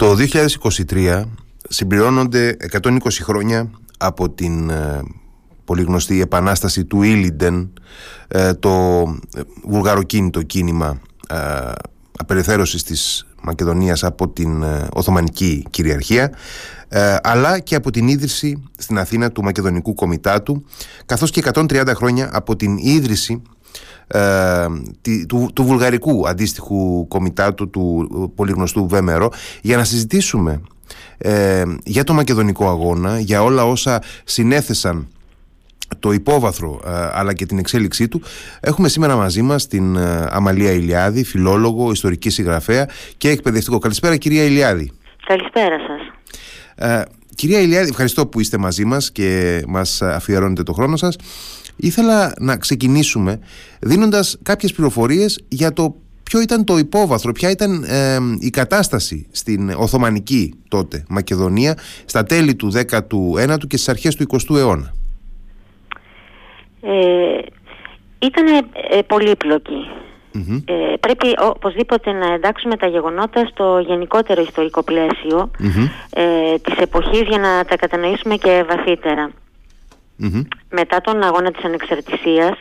Το 0.00 0.16
2023 0.90 1.22
συμπληρώνονται 1.68 2.56
120 2.82 2.98
χρόνια 3.10 3.70
από 3.98 4.30
την 4.30 4.70
ε, 4.70 5.02
πολύ 5.64 5.82
γνωστή 5.82 6.20
επανάσταση 6.20 6.84
του 6.84 7.02
Ήλιντεν, 7.02 7.72
ε, 8.28 8.54
το 8.54 9.04
βουλγαροκίνητο 9.64 10.42
κίνημα 10.42 11.00
ε, 11.28 11.36
απελευθέρωσης 12.18 12.82
της 12.82 13.26
Μακεδονίας 13.42 14.04
από 14.04 14.28
την 14.28 14.64
Οθωμανική 14.92 15.64
κυριαρχία 15.70 16.32
αλλά 17.22 17.58
και 17.58 17.74
από 17.74 17.90
την 17.90 18.08
ίδρυση 18.08 18.62
στην 18.78 18.98
Αθήνα 18.98 19.30
του 19.30 19.42
Μακεδονικού 19.42 19.94
Κομιτάτου 19.94 20.64
καθώς 21.06 21.30
και 21.30 21.42
130 21.52 21.92
χρόνια 21.94 22.30
από 22.32 22.56
την 22.56 22.76
ίδρυση 22.76 23.42
ε, 24.12 24.66
του, 25.26 25.50
του 25.54 25.64
βουλγαρικού 25.64 26.28
αντίστοιχου 26.28 27.08
κομιτάτου 27.08 27.70
του 27.70 28.08
πολύ 28.34 28.52
γνωστού 28.52 28.88
Βέμερο 28.88 29.30
για 29.62 29.76
να 29.76 29.84
συζητήσουμε 29.84 30.60
ε, 31.18 31.62
για 31.84 32.04
το 32.04 32.12
μακεδονικό 32.12 32.68
αγώνα, 32.68 33.20
για 33.20 33.42
όλα 33.42 33.64
όσα 33.64 34.02
συνέθεσαν 34.24 35.08
το 35.98 36.12
υπόβαθρο 36.12 36.80
ε, 36.86 36.90
αλλά 37.12 37.34
και 37.34 37.46
την 37.46 37.58
εξέλιξή 37.58 38.08
του 38.08 38.22
έχουμε 38.60 38.88
σήμερα 38.88 39.16
μαζί 39.16 39.42
μας 39.42 39.66
την 39.66 39.98
Αμαλία 40.30 40.72
Ηλιάδη, 40.72 41.24
φιλόλογο, 41.24 41.90
ιστορική 41.90 42.30
συγγραφέα 42.30 42.88
και 43.16 43.28
εκπαιδευτικό. 43.28 43.78
Καλησπέρα 43.78 44.16
κυρία 44.16 44.44
Ηλιάδη. 44.44 44.92
Καλησπέρα 45.26 45.76
σας. 45.78 46.00
κυρία 47.34 47.60
Ηλιάδη, 47.60 47.88
ευχαριστώ 47.88 48.26
που 48.26 48.40
είστε 48.40 48.58
μαζί 48.58 48.84
μας 48.84 49.12
και 49.12 49.62
μας 49.66 50.02
αφιερώνετε 50.02 50.62
το 50.62 50.72
χρόνο 50.72 50.96
σας. 50.96 51.16
Ήθελα 51.80 52.32
να 52.38 52.56
ξεκινήσουμε 52.56 53.38
δίνοντας 53.80 54.38
κάποιες 54.42 54.72
πληροφορίες 54.72 55.44
για 55.48 55.72
το 55.72 55.96
ποιο 56.22 56.40
ήταν 56.40 56.64
το 56.64 56.78
υπόβαθρο, 56.78 57.32
ποια 57.32 57.50
ήταν 57.50 57.84
η 58.40 58.50
κατάσταση 58.50 59.26
στην 59.30 59.70
Οθωμανική 59.70 60.54
τότε 60.68 61.04
Μακεδονία 61.08 61.78
στα 62.04 62.24
τέλη 62.24 62.54
του 62.54 62.72
19ου 62.72 63.66
και 63.66 63.76
στις 63.76 63.88
αρχές 63.88 64.14
του 64.14 64.26
20ου 64.30 64.56
αιώνα. 64.56 64.94
Ε, 66.82 67.38
ήταν 68.18 68.46
ε, 68.90 69.02
πολυπλοκη 69.06 69.88
Ε, 70.64 70.96
πρέπει 71.00 71.34
οπωσδήποτε 71.38 72.12
να 72.12 72.32
εντάξουμε 72.32 72.76
τα 72.76 72.86
γεγονότα 72.86 73.46
στο 73.46 73.84
γενικότερο 73.86 74.42
ιστορικό 74.42 74.82
πλαίσιο 74.82 75.50
ε, 76.10 76.58
της 76.58 76.76
εποχής 76.76 77.20
για 77.20 77.38
να 77.38 77.64
τα 77.64 77.76
κατανοήσουμε 77.76 78.36
και 78.36 78.64
βαθύτερα. 78.68 79.30
Μετά 80.70 81.00
τον 81.00 81.22
αγώνα 81.22 81.50
της 81.50 81.64
ανεξαρτησίας 81.64 82.58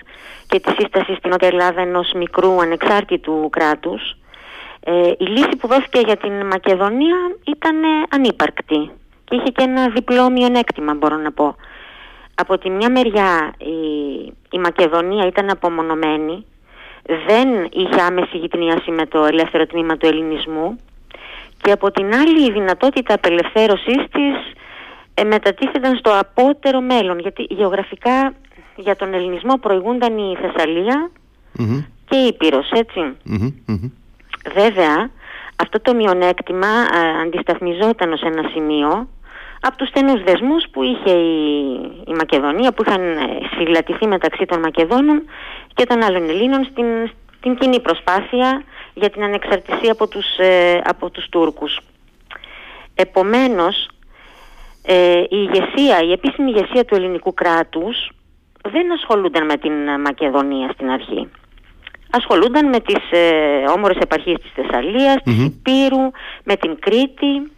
και 0.48 0.60
τη 0.60 0.72
σύσταση 0.78 1.16
στην 1.16 1.30
Νότια 1.30 1.48
Ελλάδα 1.48 1.82
ενός 1.82 2.12
μικρού 2.16 2.62
ανεξάρτητου 2.62 3.50
κράτους, 3.52 4.18
ε, 4.80 5.12
η 5.18 5.26
λύση 5.26 5.56
που 5.60 5.68
δόθηκε 5.68 6.00
για 6.00 6.18
την 6.18 6.46
Μακεδονία 6.46 7.18
ήταν 7.46 7.76
ανύπαρκτη 8.10 8.92
και 9.24 9.36
είχε 9.36 9.50
και 9.52 9.64
ένα 9.64 9.90
διπλό 9.90 10.30
μειονέκτημα 10.30 10.94
μπορώ 10.94 11.16
να 11.16 11.32
πω. 11.32 11.56
Από 12.36 12.58
τη 12.58 12.70
μια 12.70 12.92
μεριά 12.92 13.54
η, 13.58 13.74
η 14.52 14.60
Μακεδονία 14.60 15.28
ήταν 15.28 15.50
απομονωμένη, 15.50 16.46
δεν 17.28 17.48
είχε 17.72 18.02
άμεση 18.02 18.38
γυτνίαση 18.38 18.92
με 18.92 19.06
το 19.06 19.26
ελεύθερο 19.26 19.66
τμήμα 19.66 19.98
του 19.98 20.06
ελληνισμού 20.06 20.80
και 21.62 21.72
από 21.72 21.92
την 21.92 22.14
άλλη 22.16 22.46
η 22.46 22.52
δυνατότητα 22.52 23.14
απελευθέρωσής 23.14 24.04
της 24.12 24.36
ε, 24.42 24.60
μετατίθενταν 25.25 25.98
στο 25.98 26.20
απότερο 26.20 26.81
μέλλον 26.81 27.20
γιατί 27.20 27.45
γεωγραφικά 27.50 28.34
για 28.75 28.95
τον 28.95 29.14
ελληνισμό 29.14 29.58
προηγούνταν 29.58 30.17
η 30.17 30.38
θεσσαλια 30.42 31.09
και 32.06 32.17
η 32.17 32.28
Ήπειρος 32.28 32.72
Βέβαια 34.53 35.09
αυτό 35.56 35.81
το 35.81 35.94
μειονέκτημα 35.94 36.67
ε, 36.67 37.22
αντισταθμιζόταν 37.22 38.14
ως 38.14 38.22
ένα 38.22 38.50
σημείο 38.53 39.08
από 39.62 39.78
τους 39.78 39.88
στενούς 39.88 40.23
δεσμούς 40.23 40.66
που 40.72 40.84
είχε 40.84 41.12
η, 41.12 41.72
η 42.08 42.14
Μακεδονία 42.14 42.72
που 42.72 42.84
είχαν 42.88 43.02
συλλατηθεί 43.56 44.08
μεταξύ 44.08 44.45
των 44.45 44.59
Μακεδόνων 44.59 45.24
και 45.74 45.86
των 45.86 46.03
άλλων 46.03 46.30
Ελλήνων 46.30 46.63
στην, 46.63 46.86
στην 47.38 47.57
κοινή 47.57 47.80
προσπάθεια 47.80 48.63
για 48.94 49.09
την 49.09 49.24
ανεξαρτησία 49.24 49.91
από 49.91 50.07
τους, 50.07 50.38
ε, 50.38 50.81
από 50.84 51.09
τους 51.09 51.30
Τούρκους. 51.30 51.80
Επομένως 52.96 53.88
ε, 54.91 55.19
η 55.19 55.27
ηγεσία, 55.29 56.01
η 56.03 56.11
επίσημη 56.11 56.51
ηγεσία 56.51 56.85
του 56.85 56.95
ελληνικού 56.95 57.33
κράτους 57.33 58.09
δεν 58.72 58.91
ασχολούνταν 58.91 59.45
με 59.45 59.57
την 59.57 59.73
Μακεδονία 60.01 60.69
στην 60.73 60.89
αρχή. 60.89 61.29
Ασχολούνταν 62.11 62.69
με 62.69 62.79
τις 62.79 63.11
ε, 63.11 63.63
όμορες 63.75 63.97
επαρχίες 63.97 64.41
της 64.41 64.51
Θεσσαλίας, 64.55 65.16
mm-hmm. 65.16 65.23
της 65.23 65.45
Υπήρου, 65.45 66.11
με 66.44 66.55
την 66.55 66.79
Κρήτη. 66.79 67.51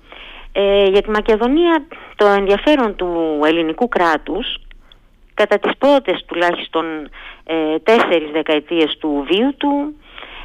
Ε, 0.51 0.85
για 0.85 1.01
τη 1.01 1.09
Μακεδονία 1.09 1.85
το 2.15 2.25
ενδιαφέρον 2.25 2.95
του 2.95 3.39
ελληνικού 3.45 3.87
κράτους 3.87 4.57
κατά 5.33 5.59
τις 5.59 5.71
πρώτες 5.77 6.23
τουλάχιστον 6.25 6.85
ε, 7.43 7.79
τέσσερις 7.83 8.31
δεκαετίες 8.31 8.97
του 8.99 9.25
βίου 9.31 9.55
του 9.57 9.95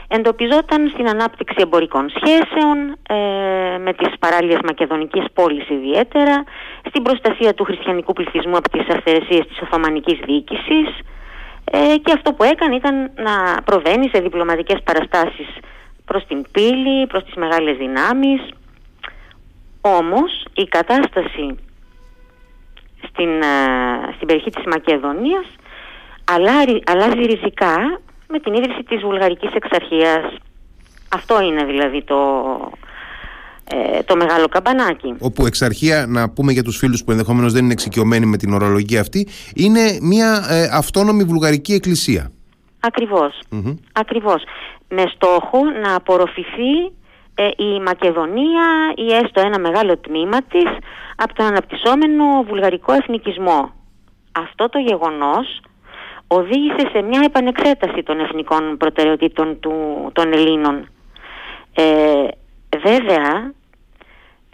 εντοπιζόταν 0.09 0.91
στην 0.93 1.09
ανάπτυξη 1.09 1.57
εμπορικών 1.59 2.11
σχέσεων 2.11 2.97
ε, 3.09 3.79
με 3.79 3.93
τις 3.93 4.09
παράλιες 4.19 4.59
μακεδονικής 4.65 5.25
πόλεις 5.35 5.69
ιδιαίτερα, 5.69 6.45
στην 6.89 7.03
προστασία 7.03 7.55
του 7.55 7.65
χριστιανικού 7.65 8.13
πληθυσμού 8.13 8.57
από 8.57 8.69
τις 8.71 8.89
αυθαιρεσίες 8.89 9.47
της 9.47 9.61
Οθωμανικής 9.61 10.19
διοίκησης 10.27 10.89
ε, 11.65 11.97
και 12.03 12.13
αυτό 12.13 12.33
που 12.33 12.43
έκανε 12.43 12.75
ήταν 12.75 13.11
να 13.15 13.63
προβαίνει 13.65 14.09
σε 14.13 14.21
διπλωματικές 14.21 14.81
παραστάσεις 14.85 15.49
προς 16.05 16.27
την 16.27 16.45
πύλη, 16.51 17.07
προς 17.07 17.25
τις 17.25 17.35
μεγάλες 17.35 17.77
δυνάμεις. 17.77 18.41
Όμως 19.81 20.45
η 20.55 20.65
κατάσταση 20.65 21.57
στην, 23.09 23.29
ε, 23.43 24.13
στην 24.15 24.27
περιοχή 24.27 24.51
της 24.51 24.65
Μακεδονίας 24.67 25.47
αλλάζει 26.85 27.23
ριζικά 27.23 28.01
με 28.29 28.39
την 28.39 28.55
ίδρυση 28.55 28.83
της 28.83 29.01
βουλγαρικής 29.01 29.51
εξαρχίας. 29.55 30.35
Αυτό 31.13 31.43
είναι 31.43 31.65
δηλαδή 31.65 32.03
το, 32.05 32.17
ε, 33.65 34.03
το 34.03 34.17
μεγάλο 34.17 34.47
καμπανάκι. 34.49 35.15
Όπου 35.19 35.47
εξαρχία, 35.47 36.07
να 36.09 36.31
πούμε 36.31 36.53
για 36.53 36.63
τους 36.63 36.77
φίλους 36.77 37.05
που 37.05 37.11
ενδεχομένως 37.11 37.53
δεν 37.53 37.65
είναι 37.65 37.73
εξοικειωμένοι 37.73 38.27
με 38.27 38.37
την 38.37 38.53
ορολογία 38.53 39.01
αυτή, 39.01 39.29
είναι 39.55 39.99
μια 40.03 40.47
ε, 40.49 40.69
αυτόνομη 40.73 41.25
βουλγαρική 41.25 41.73
εκκλησία. 41.73 42.31
Ακριβώς. 42.81 43.41
Ακριβώς. 43.93 44.43
Με 44.89 45.05
στόχο 45.15 45.59
να 45.83 45.95
απορροφηθεί 45.95 46.75
ε, 47.35 47.49
η 47.57 47.81
Μακεδονία 47.81 48.67
ή 48.95 49.13
έστω 49.13 49.41
ένα 49.41 49.59
μεγάλο 49.59 49.99
τμήμα 49.99 50.43
της 50.43 50.69
από 51.17 51.35
τον 51.35 51.47
αναπτυσσόμενο 51.47 52.25
βουλγαρικό 52.49 52.93
εθνικισμό. 52.93 53.75
Αυτό 54.33 54.69
το 54.69 54.79
γεγονός 54.79 55.61
οδήγησε 56.29 56.89
σε 56.93 57.03
μια 57.03 57.21
επανεξέταση 57.25 58.03
των 58.03 58.21
εθνικών 58.21 58.77
προτεραιοτήτων 58.77 59.61
του, 59.61 59.75
των 60.13 60.33
Ελλήνων. 60.33 60.89
Ε, 61.75 62.29
βέβαια, 62.79 63.53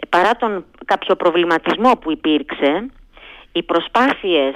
παρά 0.09 0.31
τον 0.31 0.65
κάποιο 0.85 1.15
προβληματισμό 1.15 1.91
που 2.01 2.11
υπήρξε, 2.11 2.89
οι 3.51 3.63
προσπάθειες 3.63 4.55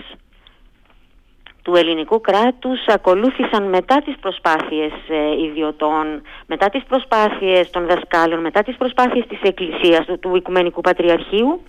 του 1.62 1.76
ελληνικού 1.76 2.22
κράτους 2.22 2.80
ακολούθησαν 2.88 3.70
μετά 3.70 4.02
τις 4.02 4.16
προσπάθειες 4.20 4.92
ε, 5.08 5.44
ιδιωτών, 5.44 6.22
μετά 6.46 6.70
τις 6.70 6.84
προσπάθειες 6.84 7.70
των 7.70 7.86
δασκάλων, 7.86 8.40
μετά 8.40 8.64
τις 8.64 8.78
προσπάθειες 8.78 9.26
της 9.28 9.40
Εκκλησίας, 9.42 10.06
του, 10.06 10.20
του 10.20 10.36
Οικουμενικού 10.36 10.82
Πατριαρχείου 10.82 11.62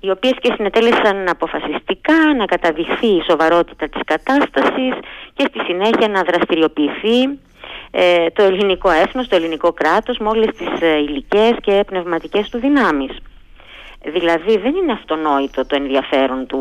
οι 0.00 0.10
οποίες 0.10 0.34
και 0.40 0.52
συνετέλεσαν 0.56 1.28
αποφασιστικά 1.28 2.34
να 2.36 2.44
καταδειχθεί 2.44 3.06
η 3.06 3.22
σοβαρότητα 3.28 3.88
της 3.88 4.00
κατάστασης 4.04 4.94
και 5.34 5.44
στη 5.48 5.58
συνέχεια 5.66 6.08
να 6.08 6.22
δραστηριοποιηθεί 6.22 7.38
ε, 7.90 8.26
το 8.30 8.42
ελληνικό 8.42 8.90
έθνος, 8.90 9.28
το 9.28 9.36
ελληνικό 9.36 9.72
κράτος 9.72 10.18
με 10.18 10.28
όλες 10.28 10.48
τις 10.56 10.80
ε, 10.80 11.54
και 11.60 11.84
πνευματικές 11.86 12.48
του 12.48 12.58
δυνάμεις. 12.58 13.16
Δηλαδή 14.04 14.58
δεν 14.58 14.74
είναι 14.74 14.92
αυτονόητο 14.92 15.66
το 15.66 15.76
ενδιαφέρον 15.76 16.46
του, 16.46 16.60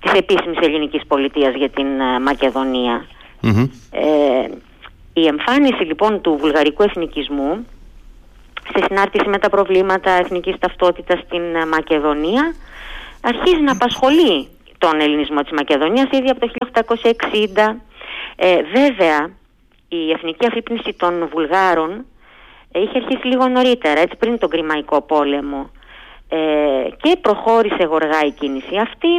της 0.00 0.12
επίσημης 0.12 0.58
ελληνικής 0.60 1.02
πολιτείας 1.06 1.54
για 1.54 1.68
την 1.68 2.00
ε, 2.00 2.20
μακεδονια 2.20 3.06
Ε, 3.90 4.48
η 5.12 5.26
εμφάνιση 5.26 5.82
λοιπόν 5.82 6.20
του 6.20 6.36
βουλγαρικού 6.40 6.82
εθνικισμού 6.82 7.66
σε 8.78 8.84
συνάρτηση 8.88 9.28
με 9.28 9.38
τα 9.38 9.50
προβλήματα 9.50 10.10
εθνικής 10.10 10.54
ταυτότητας 10.58 11.18
στην 11.20 11.54
ε, 11.54 11.66
Μακεδονία. 11.66 12.54
Αρχίζει 13.22 13.60
να 13.60 13.72
απασχολεί 13.72 14.48
τον 14.78 15.00
ελληνισμό 15.00 15.42
της 15.42 15.52
Μακεδονίας 15.52 16.08
ήδη 16.10 16.28
από 16.28 16.40
το 16.40 16.50
1860. 16.72 17.76
Ε, 18.36 18.62
βέβαια, 18.62 19.30
η 19.88 20.10
εθνική 20.10 20.46
αφύπνιση 20.46 20.92
των 20.92 21.28
Βουλγάρων 21.32 22.06
ε, 22.72 22.80
είχε 22.80 22.98
αρχίσει 22.98 23.26
λίγο 23.26 23.48
νωρίτερα, 23.48 24.00
έτσι 24.00 24.16
πριν 24.16 24.38
τον 24.38 24.50
Κρημαϊκό 24.50 25.02
πόλεμο. 25.02 25.70
Ε, 26.28 26.36
και 27.02 27.16
προχώρησε 27.20 27.84
γοργά 27.84 28.20
η 28.26 28.30
κίνηση 28.30 28.76
αυτή 28.76 29.14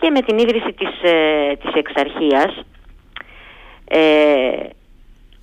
και 0.00 0.10
με 0.10 0.20
την 0.20 0.38
ίδρυση 0.38 0.72
της, 0.72 1.02
ε, 1.02 1.56
της 1.62 1.72
εξαρχίας 1.74 2.64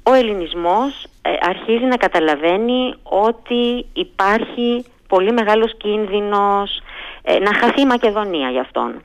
ο 0.09 0.13
ελληνισμός 0.13 1.03
ε, 1.21 1.29
αρχίζει 1.41 1.85
να 1.85 1.97
καταλαβαίνει 1.97 2.93
ότι 3.03 3.85
υπάρχει 3.93 4.85
πολύ 5.07 5.31
μεγάλος 5.31 5.77
κίνδυνος 5.77 6.81
ε, 7.21 7.39
να 7.39 7.53
χαθεί 7.53 7.81
η 7.81 7.85
Μακεδονία 7.85 8.49
για 8.49 8.61
αυτον 8.61 9.01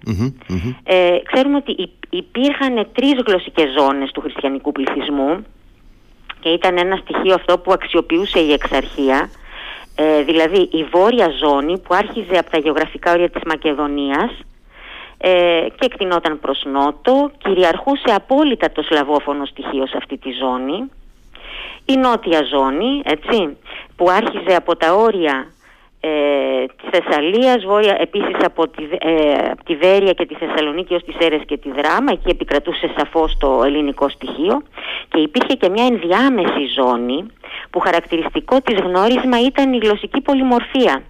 Ε, 0.84 1.18
ξέρουμε 1.32 1.56
ότι 1.56 1.90
υπήρχαν 2.10 2.86
τρεις 2.92 3.14
γλωσσικές 3.26 3.72
ζώνες 3.78 4.10
του 4.10 4.20
χριστιανικού 4.20 4.72
πληθυσμού 4.72 5.44
και 6.40 6.48
ήταν 6.48 6.78
ένα 6.78 6.96
στοιχείο 6.96 7.34
αυτό 7.34 7.58
που 7.58 7.72
αξιοποιούσε 7.72 8.38
η 8.38 8.52
εξαρχία 8.52 9.30
ε, 9.96 10.22
δηλαδή 10.22 10.68
η 10.72 10.84
βόρεια 10.84 11.28
ζώνη 11.44 11.78
που 11.78 11.94
άρχιζε 11.94 12.38
από 12.38 12.50
τα 12.50 12.58
γεωγραφικά 12.58 13.12
όρια 13.12 13.30
της 13.30 13.42
Μακεδονίας 13.46 14.30
ε, 15.24 15.66
και 15.78 15.84
εκτινόταν 15.84 16.40
προς 16.40 16.62
νότο, 16.64 17.30
κυριαρχούσε 17.38 18.14
απόλυτα 18.14 18.70
το 18.72 18.82
σλαβόφωνο 18.82 19.44
στοιχείο 19.44 19.86
σε 19.86 19.96
αυτή 19.96 20.18
τη 20.18 20.30
ζώνη. 20.30 20.90
Η 21.84 21.96
νότια 21.96 22.42
ζώνη, 22.42 23.02
έτσι, 23.04 23.56
που 23.96 24.10
άρχιζε 24.10 24.54
από 24.56 24.76
τα 24.76 24.94
όρια 24.94 25.46
ε, 26.00 26.10
της 26.66 26.88
Θεσσαλίας, 26.90 27.64
βόρεια 27.64 27.96
επίσης 28.00 28.36
από 28.44 28.68
τη, 28.68 28.84
ε, 28.98 29.32
από 29.50 29.64
τη 29.64 29.76
Βέρεια 29.76 30.12
και 30.12 30.26
τη 30.26 30.34
Θεσσαλονίκη 30.34 30.94
ως 30.94 31.04
τις 31.04 31.16
Έρες 31.18 31.42
και 31.46 31.56
τη 31.56 31.70
Δράμα, 31.70 32.12
εκεί 32.12 32.28
επικρατούσε 32.28 32.90
σαφώς 32.96 33.36
το 33.38 33.62
ελληνικό 33.64 34.08
στοιχείο 34.08 34.62
και 35.08 35.20
υπήρχε 35.20 35.54
και 35.54 35.68
μια 35.68 35.84
ενδιάμεση 35.84 36.66
ζώνη 36.80 37.26
που 37.70 37.80
χαρακτηριστικό 37.80 38.60
της 38.60 38.80
γνώρισμα 38.80 39.40
ήταν 39.40 39.72
η 39.72 39.78
γλωσσική 39.78 40.20
πολυμορφία. 40.20 41.02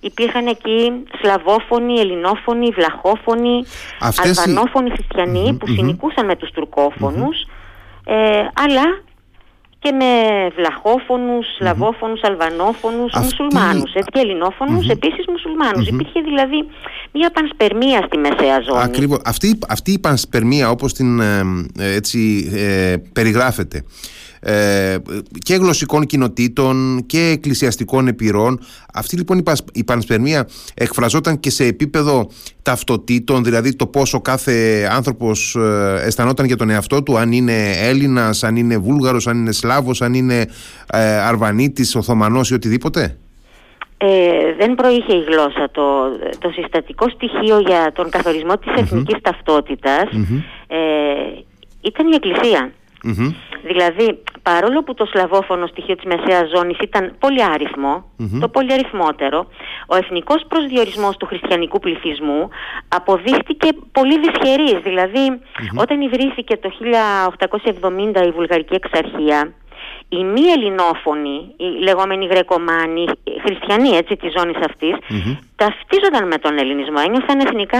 Υπήρχαν 0.00 0.46
εκεί 0.46 1.04
σλαβόφωνοι, 1.22 2.00
ελληνόφωνοι, 2.00 2.70
βλαχόφωνοι, 2.70 3.64
Αυτές 4.00 4.38
αλβανόφωνοι 4.38 4.90
χριστιανοί 4.90 5.56
που 5.60 5.66
συνοικούσαν 5.66 6.26
με 6.26 6.36
τους 6.36 6.50
τουρκόφωνους. 6.50 7.46
Ε, 8.04 8.46
αλλά 8.54 9.02
και 9.82 9.92
με 9.92 10.12
βλαχόφωνους, 10.56 11.46
σλαβόφωνους, 11.58 12.20
αλβανόφωνους, 12.22 13.12
Αυτή... 13.14 13.24
μουσουλμάνους 13.24 13.92
έτσι, 13.94 14.10
και 14.12 14.20
ελληνόφωνους, 14.20 14.86
mm-hmm. 14.86 14.96
επίσης 14.96 15.24
μουσουλμάνους. 15.28 15.88
Υπήρχε 15.88 16.20
δηλαδή 16.20 16.58
μια 17.12 17.30
πανσπερμία 17.30 18.02
στη 18.06 18.18
μεσαία 18.18 18.60
ζώνη. 18.60 18.82
Ακριβώς. 18.82 19.18
Αυτή, 19.24 19.58
αυτή 19.68 19.92
η 19.92 19.98
πανσπερμία 19.98 20.70
όπως 20.70 20.92
την 20.92 21.20
ε, 21.20 21.42
έτσι, 21.76 22.50
ε, 22.54 22.96
περιγράφεται 23.12 23.84
ε, 24.40 24.96
και 25.38 25.54
γλωσσικών 25.54 26.06
κοινοτήτων 26.06 27.06
και 27.06 27.18
εκκλησιαστικών 27.18 28.06
επιρρών. 28.08 28.60
Αυτή 28.94 29.16
λοιπόν 29.16 29.42
η 29.72 29.84
πανσπερμία 29.84 30.48
εκφραζόταν 30.74 31.40
και 31.40 31.50
σε 31.50 31.64
επίπεδο 31.64 32.30
ταυτοτήτων, 32.62 33.44
δηλαδή 33.44 33.76
το 33.76 33.86
πόσο 33.86 34.20
κάθε 34.20 34.88
άνθρωπος 34.92 35.54
ε, 35.54 36.02
αισθανόταν 36.04 36.46
για 36.46 36.56
τον 36.56 36.70
εαυτό 36.70 37.02
του, 37.02 37.18
αν 37.18 37.32
είναι 37.32 37.72
Έλληνας, 37.76 38.44
αν 38.44 38.56
είναι 38.56 38.78
Βούλγαρος, 38.78 39.26
αν 39.26 39.38
είναι 39.38 39.52
Σλάβος, 39.52 39.69
αν 40.00 40.14
είναι 40.14 40.46
ε, 40.92 41.20
Αρβανίτης, 41.20 41.94
Οθωμανός 41.94 42.50
ή 42.50 42.54
οτιδήποτε; 42.54 43.16
Ε, 43.98 44.54
δεν 44.58 44.74
προείχε 44.74 45.14
η 45.14 45.24
γλώσσα. 45.28 45.68
Το, 45.72 45.82
το 46.38 46.50
συστατικό 46.50 47.08
στοιχείο 47.08 47.58
για 47.58 47.92
τον 47.94 48.10
καθορισμό 48.10 48.58
της 48.58 48.72
εθνικής 48.76 49.16
ταυτότητας 49.22 50.08
ε, 50.66 50.76
ήταν 51.80 52.12
η 52.12 52.14
Εκκλησία. 52.14 52.72
Δηλαδή, 53.62 54.22
παρόλο 54.42 54.82
που 54.82 54.94
το 54.94 55.04
σλαβόφωνο 55.12 55.66
στοιχείο 55.66 55.96
της 55.96 56.04
μεσαίας 56.04 56.50
ζώνης 56.54 56.78
ήταν 56.78 57.14
πολύ 57.18 57.42
το 58.40 58.48
πολύ 58.48 58.72
αριθμότερο, 58.72 59.46
ο 59.86 59.96
εθνικός 59.96 60.44
προσδιορισμός 60.48 61.16
του 61.16 61.26
χριστιανικού 61.26 61.78
πληθυσμού 61.78 62.48
αποδείχτηκε 62.88 63.68
πολύ 63.92 64.18
δυσχερής. 64.18 64.78
Δηλαδή, 64.82 65.40
όταν 65.74 66.00
ιδρύθηκε 66.00 66.56
το 66.56 66.70
1870 68.16 68.26
η 68.26 68.30
Βουλγαρική 68.30 68.74
Εξαρχία, 68.74 69.52
οι 70.08 70.24
μη 70.24 70.40
ελληνόφωνοι, 70.40 71.54
οι 71.56 71.64
λεγόμενοι 71.82 72.26
γρεκομάνοι, 72.26 73.02
οι 73.02 73.40
χριστιανοί 73.44 73.88
έτσι 73.88 74.16
της 74.16 74.32
ζώνης 74.36 74.56
αυτής, 74.68 74.94
ταυτίζονταν 75.56 76.26
με 76.26 76.38
τον 76.38 76.58
ελληνισμό, 76.58 77.00
ένιωθαν 77.06 77.40
εθνικά 77.40 77.78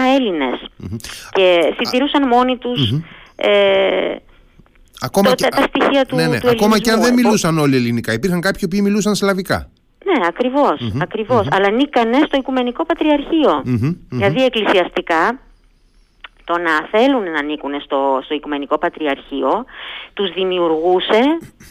και 1.33 1.75
συντηρούσαν 1.79 2.29
μόνοι 2.29 2.57
τους 2.57 2.95
ε, 3.37 4.15
Ακόμα 5.01 5.35
και, 5.35 5.49
τα 5.49 5.63
στοιχεία 5.63 6.05
του, 6.07 6.17
ναι, 6.17 6.27
ναι. 6.27 6.39
Ακόμα 6.51 6.79
και 6.79 6.91
αν 6.91 7.01
δεν 7.01 7.15
μιλούσαν 7.15 7.59
όλοι 7.59 7.77
ελληνικά. 7.77 8.13
Υπήρχαν 8.13 8.41
κάποιοι 8.41 8.69
που 8.69 8.83
μιλούσαν 8.83 9.15
σλαβικά. 9.15 9.71
Ναι, 10.05 10.27
ακριβώς, 10.27 10.93
ακριβως 11.01 11.47
Αλλά 11.51 11.67
ανήκανε 11.67 12.17
στο 12.27 12.37
Οικουμενικό 12.37 12.85
Δηλαδή 14.09 14.45
εκκλησιαστικά 14.45 15.39
το 16.51 16.59
να 16.59 16.89
θέλουν 16.91 17.23
να 17.31 17.39
ανήκουν 17.39 17.81
στο, 17.81 18.21
στο 18.25 18.35
Οικουμενικό 18.35 18.79
Πατριαρχείο 18.79 19.65
τους 20.15 20.33
δημιουργούσε 20.33 21.21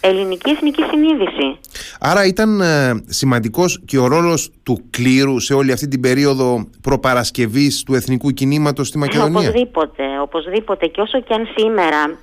ελληνική 0.01 0.49
εθνική 0.49 0.83
συνείδηση. 0.83 1.59
Άρα 1.99 2.25
ήταν 2.25 2.61
ε, 2.61 3.03
σημαντικός 3.05 3.81
και 3.85 3.97
ο 3.97 4.07
ρόλος 4.07 4.51
του 4.63 4.87
κλήρου 4.89 5.39
σε 5.39 5.53
όλη 5.53 5.71
αυτή 5.71 5.87
την 5.87 6.01
περίοδο 6.01 6.69
προπαρασκευής 6.81 7.83
του 7.83 7.93
εθνικού 7.95 8.29
κινήματος 8.31 8.87
στη 8.87 8.97
Μακεδονία; 8.97 9.39
οπωσδήποτε, 9.39 10.03
οπωσδήποτε 10.21 10.85
και 10.87 11.01
όσο 11.01 11.21
και 11.21 11.33
αν 11.33 11.47
σήμερα 11.55 12.19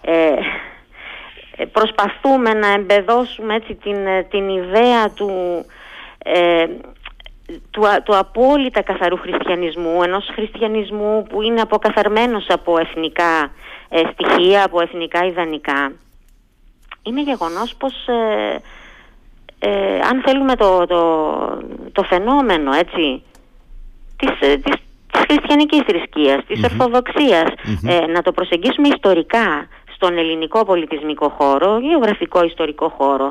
ε, 0.00 0.12
ε 1.56 1.64
προσπαθούμε 1.64 2.54
να 2.54 2.72
εμπεδώσουμε 2.72 3.54
έτσι 3.54 3.74
την, 3.74 4.06
ε, 4.06 4.22
την 4.30 4.48
ιδέα 4.48 5.10
του 5.14 5.30
ε, 6.18 6.66
του, 7.46 7.82
του 8.04 8.16
απόλυτα 8.16 8.82
καθαρού 8.82 9.16
χριστιανισμού, 9.16 10.02
ενός 10.02 10.28
χριστιανισμού 10.32 11.22
που 11.28 11.42
είναι 11.42 11.60
αποκαθαρμένος 11.60 12.46
από 12.48 12.78
εθνικά 12.78 13.50
ε, 13.88 14.00
στοιχεία, 14.12 14.64
από 14.64 14.80
εθνικά 14.80 15.24
ιδανικά. 15.24 15.92
Είναι 17.02 17.22
γεγονός 17.22 17.74
πως 17.78 17.92
ε, 18.06 18.60
ε, 19.58 20.00
αν 20.00 20.22
θέλουμε 20.26 20.56
το, 20.56 20.86
το, 20.86 21.02
το 21.92 22.02
φαινόμενο 22.02 22.72
έτσι, 22.72 23.22
της, 24.16 24.38
της, 24.38 24.74
της 25.12 25.22
χριστιανικής 25.28 25.80
θρησκείας, 25.86 26.44
της 26.46 26.64
ορθοδοξιας 26.64 27.48
να 28.12 28.22
το 28.22 28.32
προσεγγίσουμε 28.32 28.88
ιστορικά 28.88 29.68
στον 30.04 30.18
ελληνικό 30.18 30.64
πολιτισμικό 30.64 31.28
χώρο, 31.38 31.78
γεωγραφικό 31.78 32.44
ιστορικό 32.44 32.88
χώρο, 32.98 33.30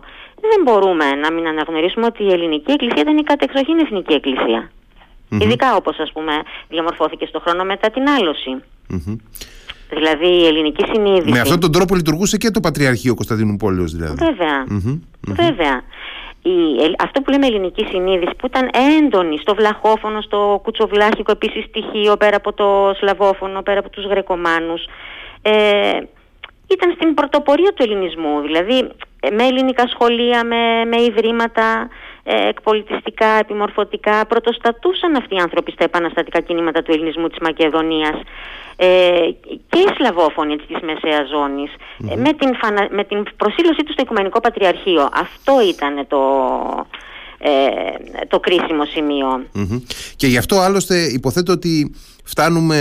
δεν 0.51 0.59
μπορούμε 0.63 1.05
να 1.23 1.31
μην 1.31 1.47
αναγνωρίσουμε 1.47 2.05
ότι 2.05 2.23
η 2.23 2.31
ελληνική 2.31 2.71
εκκλησία 2.71 3.01
ήταν 3.01 3.17
η 3.17 3.23
κατεξοχήν 3.23 3.79
εθνική 3.79 4.21
Ειδικά 5.39 5.75
όπως 5.75 5.99
ας 5.99 6.11
πούμε 6.11 6.33
διαμορφώθηκε 6.69 7.25
στο 7.25 7.39
χρόνο 7.39 7.63
μετά 7.63 7.89
την 7.89 8.07
αλωση 8.09 8.53
Δηλαδή 9.89 10.27
η 10.27 10.45
ελληνική 10.45 10.83
συνείδηση. 10.91 11.31
Με 11.31 11.39
αυτόν 11.39 11.59
τον 11.59 11.71
τρόπο 11.71 11.95
λειτουργούσε 11.95 12.37
και 12.37 12.49
το 12.49 12.59
Πατριαρχείο 12.59 13.15
Κωνσταντίνου 13.15 13.55
Πόλεως 13.55 13.91
δηλαδή. 13.91 14.25
Βέβαια. 14.25 14.57
Βέβαια. 15.27 15.81
Η, 16.41 16.51
αυτό 16.99 17.21
που 17.21 17.31
λέμε 17.31 17.45
ελληνική 17.45 17.85
συνείδηση 17.89 18.31
που 18.37 18.45
ήταν 18.45 18.69
έντονη 18.99 19.37
στο 19.37 19.55
βλαχόφωνο, 19.55 20.21
στο 20.21 20.59
κουτσοβλάχικο 20.63 21.31
επίσης 21.31 21.63
στοιχείο 21.63 22.17
πέρα 22.17 22.35
από 22.35 22.53
το 22.53 22.93
σλαβόφωνο, 22.99 23.61
πέρα 23.61 23.79
από 23.79 23.89
τους 23.89 24.05
γρεκομάνους 24.05 24.81
ε, 25.41 25.99
ήταν 26.67 26.93
στην 26.95 27.13
πρωτοπορία 27.13 27.73
του 27.73 27.83
ελληνισμού, 27.83 28.41
δηλαδή 28.41 28.77
ε, 29.19 29.29
με 29.29 29.43
ελληνικά 29.43 29.87
σχολεία, 29.87 30.43
με, 30.45 30.85
με 30.85 31.01
ιδρύματα 31.01 31.89
ε, 32.23 32.47
εκπολιτιστικά, 32.47 33.27
επιμορφωτικά, 33.27 34.25
πρωτοστατούσαν 34.25 35.15
αυτοί 35.15 35.35
οι 35.35 35.39
άνθρωποι 35.39 35.71
στα 35.71 35.83
επαναστατικά 35.83 36.39
κινήματα 36.39 36.81
του 36.81 36.91
ελληνισμού 36.91 37.27
της 37.27 37.37
Μακεδονίας 37.41 38.15
ε, 38.75 38.87
και 39.69 39.79
οι 39.79 39.93
Σλαβόφωνοι 39.97 40.55
της 40.55 40.77
Μεσαίας 40.81 41.29
ε, 42.11 42.15
με, 42.15 42.33
την 42.33 42.49
με 42.89 43.03
την 43.03 43.23
προσήλωσή 43.37 43.83
τους 43.83 43.93
στο 43.93 44.01
Οικουμενικό 44.03 44.39
Πατριαρχείο. 44.39 45.09
Αυτό 45.13 45.53
ήταν 45.69 46.07
το, 46.07 46.21
ε, 47.37 48.25
το 48.27 48.39
κρίσιμο 48.39 48.83
Και 50.15 50.27
γι' 50.27 50.37
αυτό 50.37 50.59
άλλωστε 50.59 50.95
υποθέτω 51.03 51.51
ότι 51.51 51.95
φτάνουμε 52.23 52.77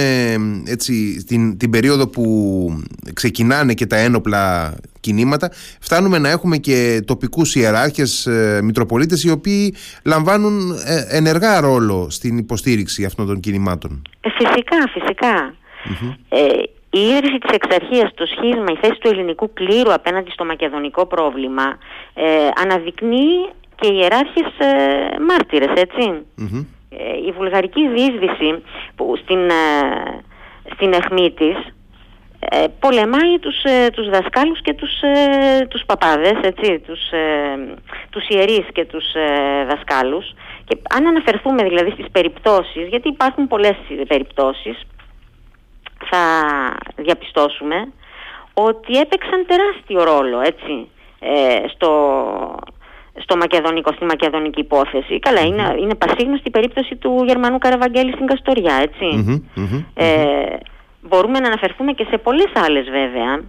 έτσι 0.66 1.24
την, 1.26 1.58
την 1.58 1.70
περίοδο 1.70 2.08
που 2.08 2.24
ξεκινάνε 3.12 3.74
και 3.74 3.86
τα 3.86 3.96
ένοπλα 3.96 4.74
κινήματα. 5.00 5.50
Φτάνουμε 5.80 6.18
να 6.18 6.28
έχουμε 6.28 6.56
και 6.56 7.02
τοπικούς 7.06 7.54
ιεράρχες 7.54 8.26
ε, 8.26 8.60
Μητροπολίτες 8.62 9.24
οι 9.24 9.30
οποίοι 9.30 9.74
λαμβάνουν 10.04 10.70
ε, 10.84 11.16
ενεργά 11.16 11.60
ρόλο 11.60 12.10
στην 12.10 12.38
υποστήριξη 12.38 13.04
αυτών 13.04 13.26
των 13.26 13.40
κινημάτων. 13.40 14.02
Ε, 14.20 14.28
φυσικά, 14.38 14.76
Ε, 16.28 16.62
η 16.90 17.00
ίδρυση 17.00 17.38
της 17.38 17.54
εξαρχίας, 17.54 18.10
το 18.14 18.26
σχίσμα, 18.26 18.70
η 18.72 18.78
θέση 18.80 19.00
του 19.00 19.08
ελληνικού 19.08 19.52
κλήρου 19.52 19.92
απέναντι 19.92 20.30
στο 20.30 20.44
μακεδονικό 20.44 21.06
πρόβλημα 21.06 21.78
ε, 22.14 22.48
αναδεικνύει 22.62 23.50
και 23.74 23.88
οι 23.88 23.96
ιεράρχες 24.00 24.58
ε, 24.58 24.68
μάρτυρες, 25.28 25.80
ε, 25.80 25.80
η 27.26 27.30
βουλγαρική 27.30 27.88
διείσδυση 27.88 28.62
που 28.96 29.16
στην, 29.16 29.50
ε, 29.50 30.20
στην 30.74 30.92
αιχμή 30.92 31.30
της 31.32 31.56
ε, 32.38 32.64
πολεμάει 32.78 33.38
τους, 33.40 33.56
τους 33.92 34.10
δασκάλους 34.10 34.60
και 34.62 34.74
τους, 34.74 34.90
τους 35.68 35.82
παπάδες, 35.86 36.38
έτσι, 36.42 36.78
τους, 36.78 37.00
τους 38.10 38.28
ιερείς 38.28 38.66
και 38.72 38.84
τους 38.84 39.04
δασκάλους. 39.68 40.34
Και 40.64 40.78
αν 40.94 41.06
αναφερθούμε 41.06 41.62
δηλαδή 41.62 41.90
στις 41.90 42.10
περιπτώσεις, 42.12 42.88
γιατί 42.88 43.08
υπάρχουν 43.08 43.48
πολλές 43.48 43.76
περιπτώσεις, 44.08 44.80
θα 46.10 46.24
διαπιστώσουμε 46.96 47.92
ότι 48.54 48.98
έπαιξαν 48.98 49.46
τεράστιο 49.46 50.02
ρόλο 50.04 50.40
έτσι, 50.40 50.88
στο, 51.74 51.90
στο 53.20 53.36
μακεδονικό, 53.36 53.92
στη 53.92 54.04
μακεδονική 54.04 54.60
υπόθεση. 54.60 55.18
Καλά, 55.18 55.40
είναι, 55.40 55.76
είναι 55.80 55.94
πασίγνωστη 55.94 56.48
η 56.48 56.50
περίπτωση 56.50 56.96
του 56.96 57.24
Γερμανού 57.26 57.58
Καραβαγγέλη 57.58 58.12
στην 58.12 58.26
Καστοριά, 58.26 58.90
ε, 59.94 60.06
μπορούμε 61.00 61.38
να 61.38 61.46
αναφερθούμε 61.46 61.92
και 61.92 62.06
σε 62.10 62.18
πολλές 62.18 62.50
άλλες 62.54 62.84
βέβαια, 62.90 63.40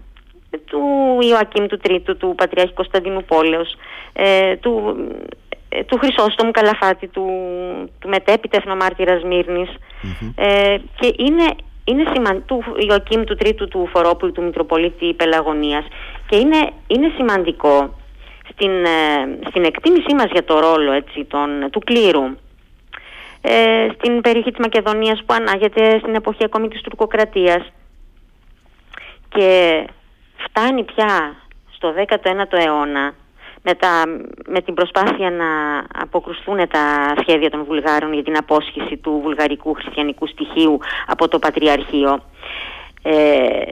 του 0.65 0.81
Ιωακήμ 1.29 1.65
του 1.65 1.77
Τρίτου, 1.77 2.17
του 2.17 2.33
Πατριάρχη 2.37 2.73
Κωνσταντίνου 2.73 3.23
Πόλεως, 3.23 3.75
ε, 4.13 4.55
του, 4.55 4.95
ε, 5.69 5.83
του 5.83 5.97
Χρυσόστομου 5.97 6.51
Καλαφάτη, 6.51 7.07
του, 7.07 7.25
του 7.99 8.09
μετέπειτα 8.09 8.57
εθνομάρτυρας 8.57 9.21
ε, 10.35 10.75
και 10.99 11.13
είναι, 11.17 11.45
είναι 11.83 12.03
του 12.45 12.63
Ιωακήμ 12.87 13.23
του 13.23 13.35
Τρίτου 13.35 13.67
του 13.67 13.89
Φορόπουλου, 13.93 14.31
του 14.31 14.43
Μητροπολίτη 14.43 15.13
Πελαγωνίας. 15.13 15.85
Και 16.27 16.37
είναι, 16.37 16.69
είναι 16.87 17.11
σημαντικό 17.15 17.89
στην, 18.53 18.85
ε, 18.85 19.39
στην 19.49 19.63
εκτίμησή 19.63 20.13
μας 20.15 20.27
για 20.31 20.43
το 20.43 20.59
ρόλο 20.59 20.91
έτσι, 20.91 21.25
τον, 21.25 21.69
του 21.71 21.79
κλήρου 21.79 22.23
ε, 23.41 23.87
στην 23.93 24.21
περιοχή 24.21 24.51
της 24.51 24.59
Μακεδονίας 24.59 25.23
που 25.25 25.33
ανάγεται 25.33 25.99
στην 25.99 26.15
εποχή 26.15 26.43
ακόμη 26.43 26.67
της 26.67 26.81
τουρκοκρατίας 26.81 27.71
και 29.29 29.83
φτάνει 30.35 30.83
πια 30.83 31.35
στο 31.71 31.93
19ο 31.97 32.57
αιώνα 32.65 33.13
με, 33.61 33.73
τα, 33.73 34.03
με 34.47 34.61
την 34.61 34.73
προσπάθεια 34.73 35.29
να 35.29 35.79
αποκρουστούν 36.01 36.57
τα 36.69 37.13
σχέδια 37.21 37.49
των 37.49 37.63
Βουλγάρων 37.63 38.13
για 38.13 38.23
την 38.23 38.37
απόσχηση 38.37 38.97
του 38.97 39.19
βουλγαρικού 39.23 39.73
χριστιανικού 39.73 40.27
στοιχείου 40.27 40.79
από 41.07 41.27
το 41.27 41.39
Πατριαρχείο. 41.39 42.23
Ε, 43.03 43.71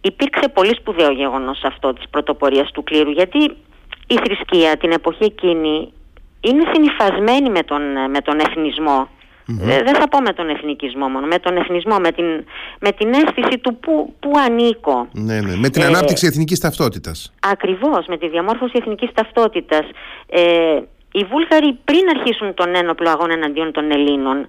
υπήρξε 0.00 0.48
πολύ 0.48 0.74
σπουδαίο 0.74 1.10
γεγονός 1.10 1.62
αυτό 1.64 1.92
της 1.92 2.08
πρωτοπορίας 2.10 2.70
του 2.70 2.82
κλήρου 2.82 3.10
γιατί 3.10 3.56
η 4.06 4.14
θρησκεία 4.24 4.76
την 4.76 4.90
εποχή 4.92 5.24
εκείνη 5.24 5.92
είναι 6.40 6.62
συνειφασμένη 6.72 7.50
με 7.50 7.62
τον, 7.62 7.82
με 8.10 8.20
τον 8.20 8.38
εθνισμο 8.38 9.08
Δεν 9.46 9.94
θα 9.94 10.08
πω 10.08 10.20
με 10.20 10.32
τον 10.32 10.48
εθνικισμό 10.48 11.08
μόνο, 11.08 11.26
με 11.26 11.38
τον 11.38 11.56
εθνισμό, 11.56 11.96
με 11.98 12.12
την, 12.12 12.44
με 12.80 12.92
την 12.92 13.08
αίσθηση 13.12 13.58
του 13.58 13.76
που, 13.76 14.14
που 14.20 14.30
ανήκω. 14.46 15.08
Ναι, 15.12 15.40
ναι. 15.40 15.56
Με 15.56 15.68
την 15.68 15.82
ε, 15.82 15.84
ανάπτυξη 15.84 16.26
εθνικής 16.26 16.60
ταυτότητας. 16.60 17.32
Ακριβώς, 17.40 18.06
με 18.06 18.16
τη 18.16 18.28
διαμόρφωση 18.28 18.72
εθνικής 18.76 19.10
ταυτότητας. 19.14 19.86
Ε, 20.26 20.80
οι 21.12 21.24
Βούλγαροι 21.30 21.78
πριν 21.84 22.04
αρχίσουν 22.16 22.54
τον 22.54 22.74
ένοπλο 22.74 23.10
αγώνα 23.10 23.32
εναντίον 23.32 23.72
των 23.72 23.90
Ελλήνων, 23.90 24.48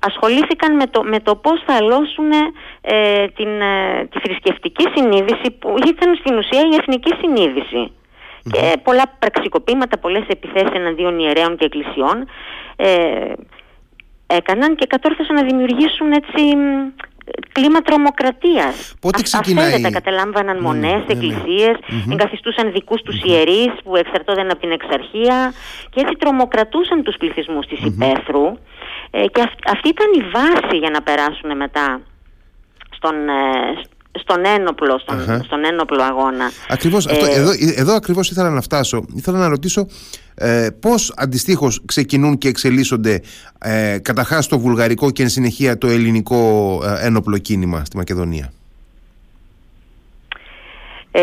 ασχολήθηκαν 0.00 0.76
με 0.76 0.86
το, 0.86 1.02
με 1.02 1.20
το 1.20 1.36
πώς 1.36 1.62
θα 1.66 1.74
αλώσουν 1.74 2.30
ε, 2.80 3.26
την, 3.26 3.60
ε, 3.60 4.06
τη 4.10 4.18
θρησκευτική 4.18 4.86
συνείδηση 4.94 5.50
που 5.58 5.74
ήταν 5.86 6.16
στην 6.16 6.36
ουσία 6.38 6.60
η 6.60 6.74
εθνική 6.80 7.12
συνείδηση 7.20 7.92
και 8.50 8.80
πολλά 8.82 9.02
πραξικοπήματα, 9.18 9.98
πολλές 9.98 10.24
επιθέσεις 10.28 10.70
εναντίον 10.72 11.18
ιερέων 11.18 11.56
και 11.56 11.64
εκκλησιών 11.64 12.28
ε, 12.76 13.32
έκαναν 14.26 14.76
και 14.76 14.86
κατόρθωσαν 14.86 15.34
να 15.36 15.42
δημιουργήσουν 15.42 16.12
έτσι 16.12 16.42
κλίμα 17.52 17.80
τρομοκρατίας. 17.80 18.94
Πότε 19.00 19.22
ξεκινάει... 19.22 19.80
τα 19.80 19.90
καταλάμβαναν 19.90 20.58
mm, 20.58 20.60
μονές, 20.60 21.02
ναι, 21.06 21.12
εκκλησίες, 21.12 21.76
εγκαθιστούσαν 22.12 22.72
δικούς 22.72 23.02
τους 23.02 23.22
ιερείς 23.24 23.72
που 23.84 23.96
εξαρτώνταν 23.96 24.50
από 24.50 24.60
την 24.60 24.70
εξαρχία 24.70 25.52
και 25.90 26.00
έτσι 26.00 26.14
τρομοκρατούσαν 26.18 27.02
τους 27.02 27.16
πληθυσμούς 27.16 27.66
της 27.66 27.80
υπαίθρου. 27.84 28.46
Ε, 29.10 29.26
και 29.26 29.40
αυτή 29.66 29.88
ήταν 29.88 30.06
η 30.14 30.22
βάση 30.32 30.76
για 30.76 30.90
να 30.90 31.02
περάσουν 31.02 31.56
μετά 31.56 32.00
στον, 32.90 33.28
ε, 33.28 33.80
στον 34.12 34.44
ένοπλο, 34.44 34.98
στον, 34.98 35.42
στον 35.44 35.64
ένοπλο 35.64 36.02
αγώνα. 36.02 36.50
Ακριβώς, 36.68 37.06
αυτό, 37.06 37.24
ε, 37.24 37.34
εδώ, 37.34 37.50
εδώ 37.76 37.94
ακριβώς 37.94 38.30
ήθελα 38.30 38.50
να 38.50 38.60
φτάσω. 38.60 39.04
Ήθελα 39.14 39.38
να 39.38 39.48
ρωτήσω 39.48 39.86
ε, 40.34 40.68
πώς 40.80 41.14
αντιστοίχως 41.16 41.82
ξεκινούν 41.84 42.38
και 42.38 42.48
εξελίσσονται 42.48 43.22
ε, 43.58 43.98
καταρχάς 44.02 44.48
το 44.48 44.58
βουλγαρικό 44.58 45.10
και 45.10 45.22
εν 45.22 45.28
συνεχεία 45.28 45.78
το 45.78 45.86
ελληνικό 45.86 46.80
ε, 46.84 47.06
ένοπλο 47.06 47.38
κίνημα 47.38 47.84
στη 47.84 47.96
Μακεδονία; 47.96 48.52
Ε, 51.10 51.22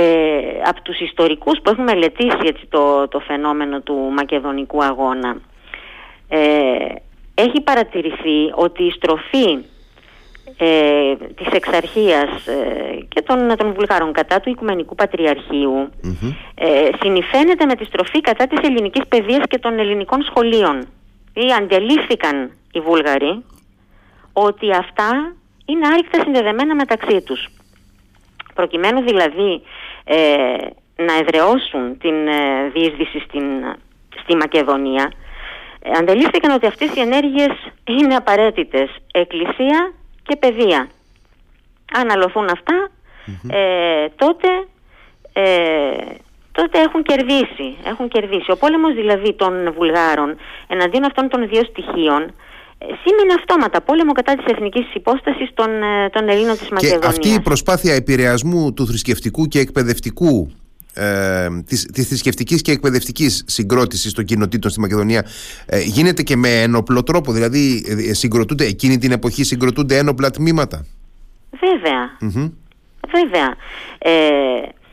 από 0.66 0.82
τους 0.82 1.00
ιστορικούς 1.00 1.60
που 1.64 1.70
έχουν 1.70 1.84
μελετήσει 1.84 2.38
έτσι, 2.44 2.66
το, 2.70 3.08
το 3.08 3.20
φαινόμενο 3.20 3.82
του 3.82 3.94
μακεδονικού 3.94 4.84
αγώνα 4.84 5.38
ε, 6.28 6.40
έχει 7.34 7.62
παρατηρηθεί 7.62 8.52
ότι 8.56 8.84
η 8.84 8.92
στροφή 8.92 9.58
ε, 10.58 11.16
της 11.36 11.48
εξαρχίας 11.52 12.48
ε, 12.48 13.06
και 13.08 13.22
των, 13.22 13.58
των 13.58 13.74
Βουλγάρων 13.74 14.12
κατά 14.12 14.40
του 14.40 14.50
Οικουμενικού 14.50 14.96
Πατριαρχείου 14.96 15.90
ε, 16.56 16.90
συνηφαίνεται 17.02 17.66
με 17.66 17.76
της 17.76 17.88
στροφή 17.88 18.22
κατά 18.22 18.48
της 18.48 18.60
ελληνικής 18.68 19.02
παιδείας 19.08 19.44
και 19.48 19.60
των 19.60 19.80
ελληνικών 19.80 20.22
σχολείων. 20.24 20.88
Ή 21.34 21.54
αντελήφθηκαν 21.60 22.52
οι 22.72 22.80
Βούλγαροι 22.80 23.44
ότι 24.34 24.72
αυτά 24.72 25.36
είναι 25.66 25.88
άρρηκτα 25.88 26.22
συνδεδεμένα 26.22 26.76
μεταξύ 26.76 27.22
τους. 27.22 27.48
Προκειμένου 28.54 29.02
δηλαδή 29.02 29.62
ε, 30.04 30.18
να 30.96 31.14
εδραιώσουν 31.18 31.98
την 31.98 32.28
ε, 32.28 32.70
διείσδυση 32.74 33.20
στην, 33.20 33.44
στη 34.22 34.36
Μακεδονία, 34.36 35.12
ε, 35.82 35.92
αντελήφθηκαν 35.98 36.52
ότι 36.52 36.66
αυτές 36.66 36.96
οι 36.96 37.00
ενέργειες 37.00 37.52
είναι 37.84 38.16
απαραίτητες. 38.16 38.90
Εκκλησία 39.12 39.94
και 40.28 40.36
παιδεία. 40.36 40.90
Αν 41.94 42.10
αλωθούν 42.10 42.50
ε, 43.48 44.08
τότε, 44.16 44.48
ε, 45.34 45.44
τότε 46.52 46.80
έχουν 46.80 47.04
κερδίσει, 47.04 47.68
έχουν 47.86 48.08
κερδίσει. 48.08 48.52
Ο 48.52 48.58
πόλεμος 48.58 48.94
δηλαδή 48.94 49.34
των 49.34 49.74
Βουλγάρων 49.74 50.38
εναντίον 50.68 51.04
αυτών 51.04 51.30
των 51.30 51.48
δύο 51.48 51.64
στοιχείων 51.64 52.22
ε, 52.78 52.86
σήμαινε 52.86 53.34
αυτόματα 53.38 53.82
πόλεμο 53.82 54.12
κατά 54.12 54.36
της 54.36 54.46
εθνικής 54.46 54.94
υπόστασης 54.94 55.50
των, 55.54 55.84
ε, 55.84 56.10
των 56.10 56.30
Ελλήνων 56.30 56.58
της 56.58 56.70
Μακεδονίας. 56.70 57.02
Και 57.02 57.08
αυτή 57.08 57.30
η 57.30 57.42
προσπάθεια 57.42 57.94
επηρεασμού 57.94 58.74
του 58.74 58.88
θρησκευτικού 58.88 59.46
και 59.46 59.60
εκπαιδευτικού 59.60 60.52
ε, 60.98 61.48
της, 61.66 61.86
της 61.94 62.08
θρησκευτικής 62.08 62.62
και 62.62 62.72
εκπαιδευτικής 62.72 63.44
συγκρότησης 63.48 64.14
των 64.14 64.26
κοινοτήτων 64.26 64.72
στη 64.72 64.80
Μακεδονία 64.80 65.26
ε, 65.66 65.80
γίνεται 65.80 66.24
και 66.24 66.36
με 66.36 66.62
ένοπλο 66.62 67.04
τρόπο, 67.04 67.32
δηλαδή 67.32 67.86
ε, 68.10 68.14
συγκροτούνται, 68.14 68.66
εκείνη 68.66 68.98
την 68.98 69.12
εποχή 69.12 69.44
συγκροτούνται 69.44 69.98
ένοπλα 69.98 70.30
τμήματα. 70.30 70.86
Βέβαια. 73.12 73.56
Ε, 73.98 74.12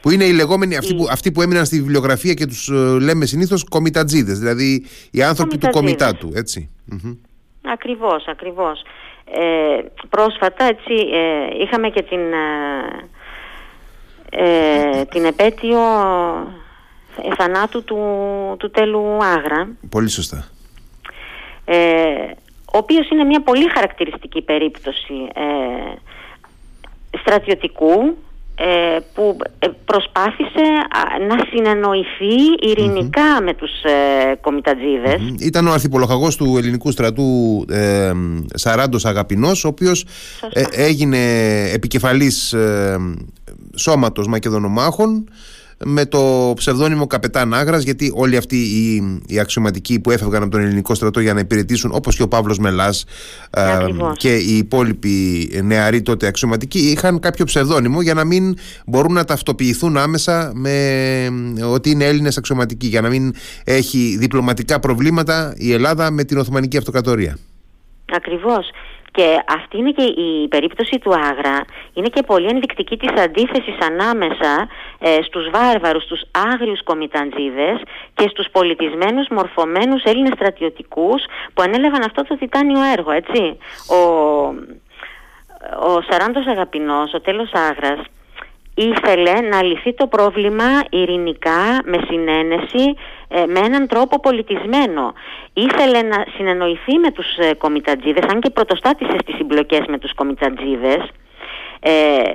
που 0.01 0.11
είναι 0.11 0.25
οι 0.25 0.33
λεγόμενοι 0.33 0.77
αυτοί, 0.77 0.95
που, 0.95 1.07
αυτοί 1.11 1.33
που 1.33 1.43
έμειναν 1.43 1.65
στη 1.65 1.77
βιβλιογραφία 1.77 2.35
και 2.35 2.47
τους 2.47 2.69
λέμε 3.01 3.27
συνήθως 3.27 3.65
κομιτατζίδες, 3.65 4.39
δηλαδή 4.39 4.85
οι 5.11 5.23
άνθρωποι 5.23 5.59
του 5.59 5.69
κομιτάτου, 5.71 6.31
έτσι. 6.35 6.71
Ακριβώς, 7.73 8.25
ακριβώς. 8.27 8.83
πρόσφατα 10.09 10.65
έτσι 10.65 10.95
είχαμε 11.63 11.89
και 11.89 12.03
την 12.03 12.19
ε, 12.19 13.09
την 15.11 15.25
επέτειο 15.25 15.79
θανάτου 17.39 17.85
του, 17.85 17.99
του 18.59 18.71
τέλου 18.71 19.25
Άγρα. 19.25 19.69
Πολύ 19.89 20.09
σωστά. 20.09 20.49
Ε, 21.65 21.77
ο 22.75 22.79
οποίος 22.79 23.11
είναι 23.11 23.25
μια 23.25 23.43
πολύ 23.43 23.71
χαρακτηριστική 23.75 24.43
περίπτωση 24.43 25.15
ε, 25.35 25.95
στρατιωτικού 27.21 28.17
ε, 28.57 28.99
που 29.15 29.37
ε, 29.59 29.69
προσπάθησε 29.85 30.63
να 31.29 31.37
συνεννοηθεί 31.51 32.35
με 33.45 33.55
τους 33.55 33.71
ε, 33.83 34.35
κομιτατζιδες 34.41 35.21
Ήταν 35.39 35.67
ο 35.67 35.73
αρχιπολοχαγός 35.73 36.37
του 36.37 36.55
ελληνικού 36.57 36.91
στρατού 36.91 37.65
ε, 37.69 38.13
Σαράντος 38.55 39.05
Αγαπηνός 39.05 39.65
ο 39.65 39.69
οποίος 39.69 40.07
έγινε 40.71 41.19
επικεφαλής 41.73 42.55
σώματος 43.77 44.27
Μακεδονομάχων 44.27 45.29
με 45.85 46.07
το 46.07 46.53
ψευδόνυμο 46.57 47.07
Καπετάν 47.07 47.55
Άγρας 47.55 47.83
γιατί 47.83 48.13
όλοι 48.15 48.37
αυτοί 48.37 48.57
οι, 48.57 49.03
οι 49.27 49.39
αξιωματικοί 49.39 50.01
που 50.01 50.11
έφευγαν 50.11 50.43
από 50.43 50.51
τον 50.51 50.61
ελληνικό 50.61 50.95
στρατό 50.95 51.21
για 51.21 51.35
να 51.35 51.41
υπηρετήσουν 51.41 51.91
όπως 51.95 52.17
και 52.17 52.23
ο 52.23 52.29
Παύλος 52.29 52.59
Μελάς 52.59 53.05
ε, 53.51 53.87
και 54.17 54.37
οι 54.37 54.57
υπόλοιποι 54.57 55.51
νεαροί 55.65 56.03
τότε 56.03 56.27
αξιωματικοί 56.27 56.79
είχαν 56.79 57.21
κάποιο 57.21 57.45
ψευδόνυμο 57.45 58.03
για 58.03 58.15
να 58.15 58.25
μην 58.25 58.55
μπορούν 58.87 59.13
να 59.13 59.25
ταυτοποιηθούν 59.25 59.97
άμεσα 59.97 60.53
με 60.55 61.29
ότι 61.73 61.91
είναι 61.91 62.05
Έλληνες 62.05 62.37
αξιωματικοί 62.37 62.87
για 62.87 63.01
να 63.01 63.09
μην 63.09 63.35
έχει 63.65 64.17
διπλωματικά 64.19 64.81
προβλήματα 64.81 65.55
η 65.57 65.73
Ελλάδα 65.73 66.11
με 66.11 66.25
την 66.25 66.39
Οθωμανική 66.39 66.77
Αυτοκρατορία. 66.77 67.39
Ακριβώς. 68.13 68.71
Και 69.17 69.43
αυτή 69.49 69.79
είναι 69.79 69.91
και 69.91 70.05
η 70.05 70.49
περίπτωση 70.49 70.99
του 70.99 71.15
Άγρα, 71.15 71.65
είναι 71.95 72.09
και 72.09 72.23
πολύ 72.23 72.47
ενδεικτική 72.47 72.97
της 72.97 73.23
αντίθεσης 73.23 73.77
ανάμεσα 73.81 74.69
ε, 74.99 75.19
στους 75.23 75.51
βάρβαρους, 75.51 76.03
στους 76.03 76.23
άγριους 76.53 76.83
κομιταντζίδες 76.83 77.81
και 78.15 78.29
στους 78.29 78.47
πολιτισμένους 78.53 79.27
μορφωμένους 79.31 80.03
Έλληνες 80.03 80.33
στρατιωτικούς 80.35 81.25
που 81.55 81.63
ανέλαβαν 81.63 82.03
αυτό 82.03 82.23
το 82.23 82.37
τιτάνιο 82.37 82.81
έργο, 82.97 83.11
έτσι. 83.11 83.59
Ο, 83.89 84.01
ο 85.89 86.01
Σαράντος 86.09 86.47
Αγαπηνός, 86.47 87.13
ο 87.13 87.21
τέλος 87.21 87.51
Άγρας, 87.53 88.01
ήθελε 88.75 89.41
να 89.41 89.63
λυθεί 89.63 89.95
το 89.95 90.07
πρόβλημα 90.07 90.65
ειρηνικά, 90.91 91.81
με 91.85 91.99
συνένεση 92.07 92.95
ε, 93.37 93.47
με 93.47 93.61
έναν 93.61 93.87
τρόπο 93.87 94.21
πολιτισμένο. 94.21 95.13
Ήθελε 95.53 96.03
να 96.03 96.25
συνεννοηθεί 96.37 96.99
με 96.99 97.11
τους 97.11 97.27
ε, 97.37 97.55
κομιτατζίδες, 97.55 98.25
αν 98.33 98.41
και 98.41 98.51
πρωτοστάτησε 98.51 99.17
στις 99.23 99.35
συμπλοκές 99.35 99.85
με 99.89 99.99
τους 99.99 100.15
κομιτατζίδες. 100.15 101.03
Ε, 101.81 101.93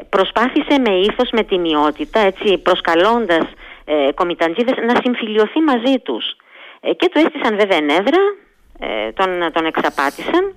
προσπάθησε 0.09 0.79
με 0.85 0.93
ήθος, 0.95 1.29
με 1.31 1.43
τιμιότητα, 1.43 2.19
έτσι, 2.19 2.57
προσκαλώντας 2.57 3.45
ε, 3.85 4.11
κομιτατζίδες 4.15 4.75
να 4.87 4.95
συμφιλειωθεί 5.03 5.59
μαζί 5.59 5.95
τους. 6.03 6.25
Ε, 6.79 6.93
και 6.93 7.09
του 7.11 7.19
έστησαν 7.19 7.57
βέβαια 7.57 7.81
νεύρα, 7.81 8.21
ε, 8.79 9.11
τον, 9.11 9.29
τον 9.53 9.65
εξαπατησαν 9.65 10.55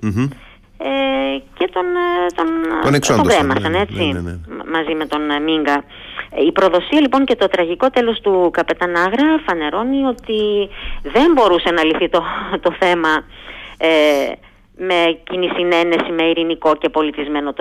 ε, 0.84 1.38
και 1.54 1.68
τον, 1.72 1.84
ε, 1.84 2.26
τον, 2.34 2.46
τον, 2.82 3.60
τον 3.60 3.70
ναι, 3.70 3.78
έτσι, 3.78 4.04
ναι, 4.04 4.20
ναι, 4.20 4.36
μαζί 4.72 4.94
με 4.94 5.06
τον 5.06 5.30
ε, 5.30 5.38
Μίγκα. 5.40 5.84
Η 6.48 6.52
προδοσία 6.52 7.00
λοιπόν 7.00 7.24
και 7.24 7.36
το 7.36 7.48
τραγικό 7.48 7.90
τέλος 7.90 8.20
του 8.20 8.50
Καπετανάγρα 8.52 9.42
φανερώνει 9.46 10.04
ότι 10.04 10.68
δεν 11.02 11.32
μπορούσε 11.32 11.70
να 11.70 11.84
λυθεί 11.84 12.08
το, 12.08 12.22
το 12.60 12.76
θέμα 12.78 13.08
ε, 13.76 13.88
με 14.76 15.18
κοινή 15.24 15.48
συνένεση, 15.56 16.12
με 16.12 16.22
ειρηνικό 16.22 16.76
και 16.76 16.88
πολιτισμένο 16.88 17.54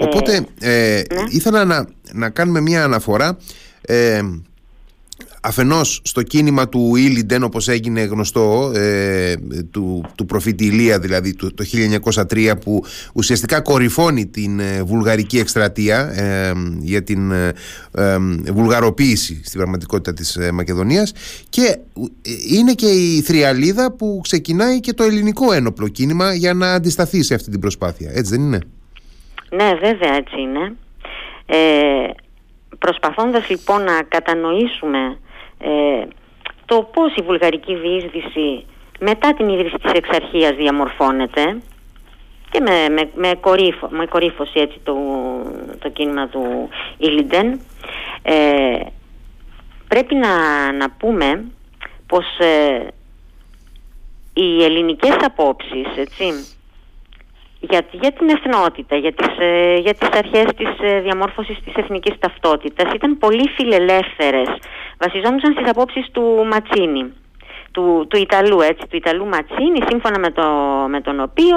Οπότε 0.00 0.46
ε, 0.60 1.02
ήθελα 1.28 1.64
να, 1.64 1.86
να 2.12 2.30
κάνουμε 2.30 2.60
μια 2.60 2.84
αναφορά 2.84 3.38
αφενός 5.44 6.00
στο 6.04 6.22
κίνημα 6.22 6.68
του 6.68 6.96
Ήλιντεν 6.96 7.42
όπως 7.42 7.68
έγινε 7.68 8.00
γνωστό 8.00 8.72
ε, 8.74 9.34
του, 9.70 10.04
του 10.16 10.26
προφήτη 10.26 10.64
Ηλία 10.64 10.98
δηλαδή 10.98 11.34
το, 11.34 11.54
το 11.54 11.64
1903 12.32 12.52
που 12.64 12.84
ουσιαστικά 13.14 13.60
κορυφώνει 13.60 14.26
την 14.26 14.60
ε, 14.60 14.82
βουλγαρική 14.82 15.38
εκστρατεία 15.38 15.98
ε, 15.98 16.52
για 16.80 17.02
την 17.02 17.30
ε, 17.30 17.52
βουλγαροποίηση 18.52 19.40
στην 19.44 19.58
πραγματικότητα 19.58 20.12
της 20.12 20.38
Μακεδονίας. 20.52 21.12
Και 21.48 21.78
είναι 22.50 22.72
και 22.72 22.86
η 22.86 23.20
θριαλίδα 23.20 23.92
που 23.92 24.20
ξεκινάει 24.22 24.80
και 24.80 24.92
το 24.92 25.04
ελληνικό 25.04 25.52
ένοπλο 25.52 25.88
κίνημα 25.88 26.34
για 26.34 26.54
να 26.54 26.72
αντισταθεί 26.72 27.22
σε 27.22 27.34
αυτή 27.34 27.50
την 27.50 27.60
προσπάθεια. 27.60 28.10
Έτσι 28.14 28.36
δεν 28.36 28.40
είναι; 28.40 28.58
Ναι 29.50 29.74
βέβαια 29.80 30.14
έτσι 30.14 30.40
είναι. 30.40 30.74
Ε, 31.46 32.10
προσπαθώντας 32.78 33.48
λοιπόν 33.48 33.82
να 33.82 34.02
κατανοήσουμε 34.08 35.18
ε, 35.62 36.06
το 36.64 36.82
πώς 36.92 37.14
η 37.14 37.22
βουλγαρική 37.22 37.74
διείσδυση 37.74 38.66
μετά 38.98 39.34
την 39.34 39.48
ίδρυση 39.48 39.76
της 39.82 39.92
εξαρχίας 39.92 40.54
διαμορφώνεται 40.56 41.62
και 42.50 42.60
με, 42.60 42.88
με, 42.88 43.10
με, 43.14 43.34
κορύφω, 43.40 43.88
με 43.90 44.06
κορύφωση 44.06 44.60
έτσι 44.60 44.80
το, 44.82 44.94
το 45.78 45.88
κίνημα 45.88 46.28
του 46.28 46.68
Ιλιντεν 46.98 47.60
ε, 48.22 48.80
πρέπει 49.88 50.14
να, 50.14 50.72
να 50.72 50.90
πούμε 50.90 51.44
πως 52.06 52.24
ε, 52.38 52.86
οι 54.34 54.64
ελληνικές 54.64 55.16
απόψεις 55.24 55.86
έτσι, 55.96 56.56
για, 57.70 57.80
για 57.90 58.12
την 58.12 58.28
εθνότητα, 58.28 58.96
για 58.96 59.12
τις, 59.12 59.32
ε, 59.38 59.76
για 59.76 59.94
τις 59.94 60.08
αρχές 60.08 60.46
της 60.56 60.68
ε, 60.80 61.00
διαμόρφωσης 61.00 61.58
της 61.64 61.74
εθνικής 61.76 62.14
ταυτότητας 62.18 62.92
ήταν 62.94 63.18
πολύ 63.18 63.48
φιλελεύθερες 63.56 64.48
βασιζόντουσαν 64.98 65.52
στις 65.52 65.70
απόψεις 65.70 66.10
του 66.12 66.46
Ματσίνη, 66.50 67.12
του, 67.70 68.06
του 68.08 68.16
Ιταλού, 68.16 68.60
έτσι, 68.60 68.86
του 68.90 68.96
Ιταλού 68.96 69.26
Ματσίνη, 69.26 69.80
σύμφωνα 69.88 70.18
με, 70.18 70.30
το, 70.30 70.44
με 70.88 71.00
τον 71.00 71.20
οποίο 71.20 71.56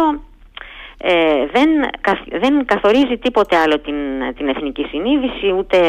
ε, 0.97 1.45
δεν, 1.51 1.69
δεν 2.39 2.65
καθορίζει 2.65 3.17
τίποτε 3.17 3.55
άλλο 3.55 3.79
την, 3.79 3.95
την 4.37 4.47
εθνική 4.47 4.83
συνείδηση, 4.83 5.53
ούτε, 5.57 5.79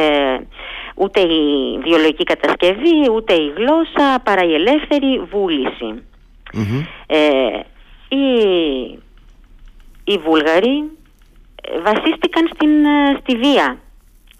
ούτε 0.94 1.20
η 1.20 1.78
βιολογική 1.82 2.24
κατασκευή, 2.24 3.10
ούτε 3.14 3.34
η 3.34 3.52
γλώσσα, 3.56 4.20
παρά 4.24 4.42
η 4.42 4.54
ελεύθερη 4.54 5.22
Ε, 7.06 7.60
οι, 8.08 8.24
οι 10.08 10.18
Βούλγαροι 10.18 10.76
ε, 11.62 11.80
βασίστηκαν 11.80 12.50
στην, 12.54 12.84
ε, 12.84 13.18
στη 13.20 13.36
βία, 13.36 13.78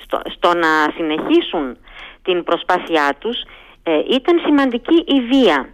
στο, 0.02 0.20
στο 0.36 0.54
να 0.54 0.70
συνεχίσουν 0.96 1.76
την 2.22 2.44
προσπάθειά 2.44 3.16
τους 3.18 3.38
ε, 3.88 4.02
ήταν 4.10 4.40
σημαντική 4.44 5.04
η 5.06 5.20
βία. 5.20 5.68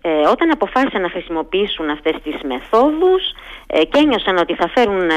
Ε, 0.00 0.08
όταν 0.08 0.50
αποφάσισαν 0.50 1.00
να 1.02 1.10
χρησιμοποιήσουν 1.10 1.90
αυτές 1.90 2.14
τις 2.22 2.34
μεθόδους 2.42 3.22
ε, 3.66 3.84
και 3.84 3.98
ένιωσαν 3.98 4.36
ότι 4.36 4.54
θα 4.54 4.68
φέρουν 4.74 5.10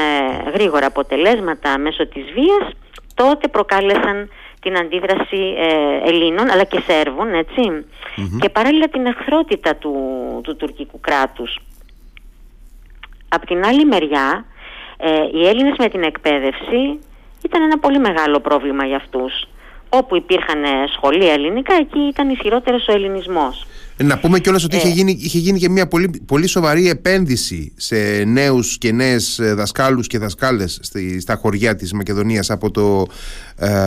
γρήγορα 0.52 0.86
αποτελέσματα 0.86 1.78
μέσω 1.78 2.06
της 2.06 2.24
βίας, 2.32 2.66
τότε 3.14 3.48
προκάλεσαν 3.48 4.30
την 4.60 4.76
αντίδραση 4.76 5.54
Ελλήνων 6.04 6.50
αλλά 6.50 6.64
και 6.64 6.82
Σέρβων, 6.86 7.28
και 8.40 8.48
παράλληλα 8.48 8.88
την 8.88 9.06
εχθρότητα 9.06 9.76
του, 9.76 9.94
του 10.42 10.56
τουρκικού 10.56 11.00
κράτους. 11.00 11.58
Απ' 13.34 13.46
την 13.46 13.64
άλλη 13.64 13.84
μεριά, 13.84 14.44
οι 15.34 15.46
Έλληνες 15.46 15.74
με 15.78 15.88
την 15.88 16.02
εκπαίδευση 16.02 16.98
ήταν 17.44 17.62
ένα 17.62 17.78
πολύ 17.78 17.98
μεγάλο 17.98 18.40
πρόβλημα 18.40 18.84
για 18.84 18.96
αυτούς 18.96 19.48
όπου 19.90 20.16
υπήρχαν 20.16 20.62
σχολεία 20.92 21.32
ελληνικά, 21.32 21.74
εκεί 21.74 21.98
ήταν 21.98 22.28
ισχυρότερος 22.28 22.88
ο 22.88 22.92
ελληνισμός. 22.92 23.66
Ε, 23.96 24.04
να 24.04 24.18
πούμε 24.18 24.38
κιόλας 24.38 24.64
ότι 24.64 24.76
είχε, 24.76 24.88
ε. 24.88 24.90
γίνει, 24.90 25.18
είχε 25.20 25.38
γίνει 25.38 25.58
και 25.58 25.68
μια 25.68 25.88
πολύ, 25.88 26.22
πολύ 26.26 26.46
σοβαρή 26.46 26.88
επένδυση 26.88 27.72
σε 27.76 28.24
νέους 28.26 28.78
και 28.78 28.92
νέες 28.92 29.38
ε, 29.38 29.54
δασκάλους 29.54 30.06
και 30.06 30.18
δασκάλες 30.18 30.80
στα 31.20 31.34
χωριά 31.36 31.74
της 31.76 31.92
Μακεδονίας 31.92 32.50
από 32.50 32.70
το 32.70 33.06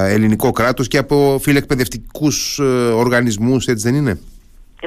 ελληνικό 0.08 0.52
κράτος 0.52 0.88
και 0.88 0.98
από 0.98 1.40
φιλεκπαιδευτικούς 1.42 2.60
ε, 2.60 2.64
οργανισμούς, 2.92 3.68
έτσι 3.68 3.90
δεν 3.90 3.98
είναι; 4.00 4.20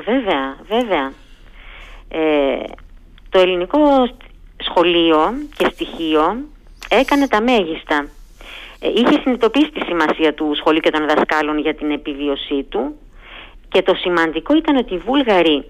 Βέβαια, 0.05 0.57
βέβαια. 0.69 1.13
το 3.29 3.39
ελληνικό 3.39 3.79
σχολείο 4.69 5.35
και 5.57 5.67
στοιχείο 5.73 6.37
έκανε 6.89 7.29
τα 7.29 7.43
μέγιστα 7.43 8.07
ε, 8.81 8.89
είχε 8.89 9.21
συνειδητοποιήσει 9.23 9.71
τη 9.71 9.81
σημασία 9.85 10.35
του 10.35 10.53
σχολείου 10.57 10.81
και 10.81 10.91
των 10.91 11.07
δασκάλων 11.07 11.59
για 11.59 11.75
την 11.75 11.91
επιβίωσή 11.91 12.63
του 12.63 12.97
και 13.69 13.83
το 13.83 13.95
σημαντικό 13.95 14.57
ήταν 14.57 14.77
ότι 14.77 14.95
οι 14.95 14.99
Βούλγαροι 14.99 15.65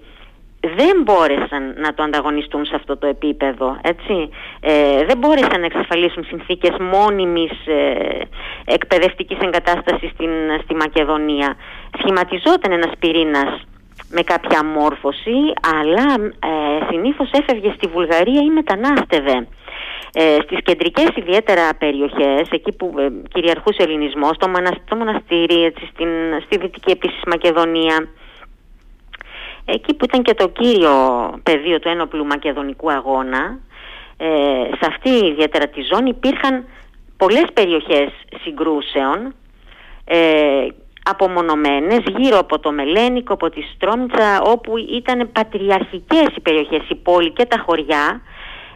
δεν 0.59 1.01
μπόρεσαν 1.03 1.73
να 1.77 1.93
το 1.93 2.03
ανταγωνιστούν 2.03 2.65
σε 2.65 2.75
αυτό 2.75 2.97
το 2.97 3.07
επίπεδο, 3.07 3.77
έτσι. 3.81 4.29
Ε, 4.59 5.05
δεν 5.05 5.17
μπόρεσαν 5.17 5.59
να 5.59 5.65
εξασφαλίσουν 5.65 6.23
συνθήκες 6.23 6.75
μόνιμης 6.79 7.51
ε, 7.65 8.21
εκπαιδευτικής 8.65 9.37
εγκατάστασης 9.41 10.09
στην, 10.09 10.29
στη 10.63 10.75
Μακεδονία. 10.75 11.55
Σχηματιζόταν 11.99 12.71
ένας 12.71 12.91
πυρήνας 12.99 13.61
με 14.09 14.21
κάποια 14.21 14.63
μόρφωση, 14.63 15.37
αλλά 15.77 16.07
ε, 16.39 16.76
συνήθως 16.89 17.29
έφευγε 17.31 17.73
στη 17.75 17.87
Βουλγαρία 17.87 18.41
ή 18.41 18.49
μετανάστευε. 18.49 19.47
Ε, 20.13 20.37
στις 20.43 20.59
κεντρικές 20.63 21.09
ιδιαίτερα 21.15 21.69
περιοχές, 21.77 22.49
εκεί 22.51 22.71
που 22.71 22.93
ε, 22.97 23.07
κυριαρχούσε 23.33 23.81
ο 23.81 23.83
ελληνισμός, 23.83 24.35
στο, 24.35 24.51
το 24.85 24.95
μοναστήρι, 24.95 25.63
έτσι, 25.63 25.89
στην, 25.93 26.09
στη 26.45 26.57
Δυτική 26.57 26.91
επίσης 26.91 27.21
Μακεδονία, 27.27 28.07
εκεί 29.65 29.93
που 29.93 30.05
ήταν 30.05 30.21
και 30.21 30.33
το 30.33 30.47
κύριο 30.47 30.93
πεδίο 31.43 31.79
του 31.79 31.87
ένοπλου 31.87 32.25
μακεδονικού 32.25 32.91
αγώνα, 32.91 33.59
ε, 34.17 34.27
σε 34.79 34.85
αυτή 34.87 35.09
ιδιαίτερα 35.09 35.67
τη 35.67 35.81
ζώνη 35.81 36.09
υπήρχαν 36.09 36.65
πολλές 37.17 37.45
περιοχές 37.53 38.09
συγκρούσεων, 38.43 39.35
ε, 40.05 40.67
απομονωμένες 41.09 41.99
γύρω 42.17 42.37
από 42.37 42.59
το 42.59 42.71
Μελένικο, 42.71 43.33
από 43.33 43.49
τη 43.49 43.61
Στρόμτσα, 43.61 44.41
όπου 44.41 44.77
ήταν 44.77 45.31
πατριαρχικές 45.31 46.27
οι 46.35 46.39
περιοχές, 46.39 46.89
η 46.89 46.95
πόλη 46.95 47.31
και 47.31 47.45
τα 47.45 47.63
χωριά, 47.65 48.21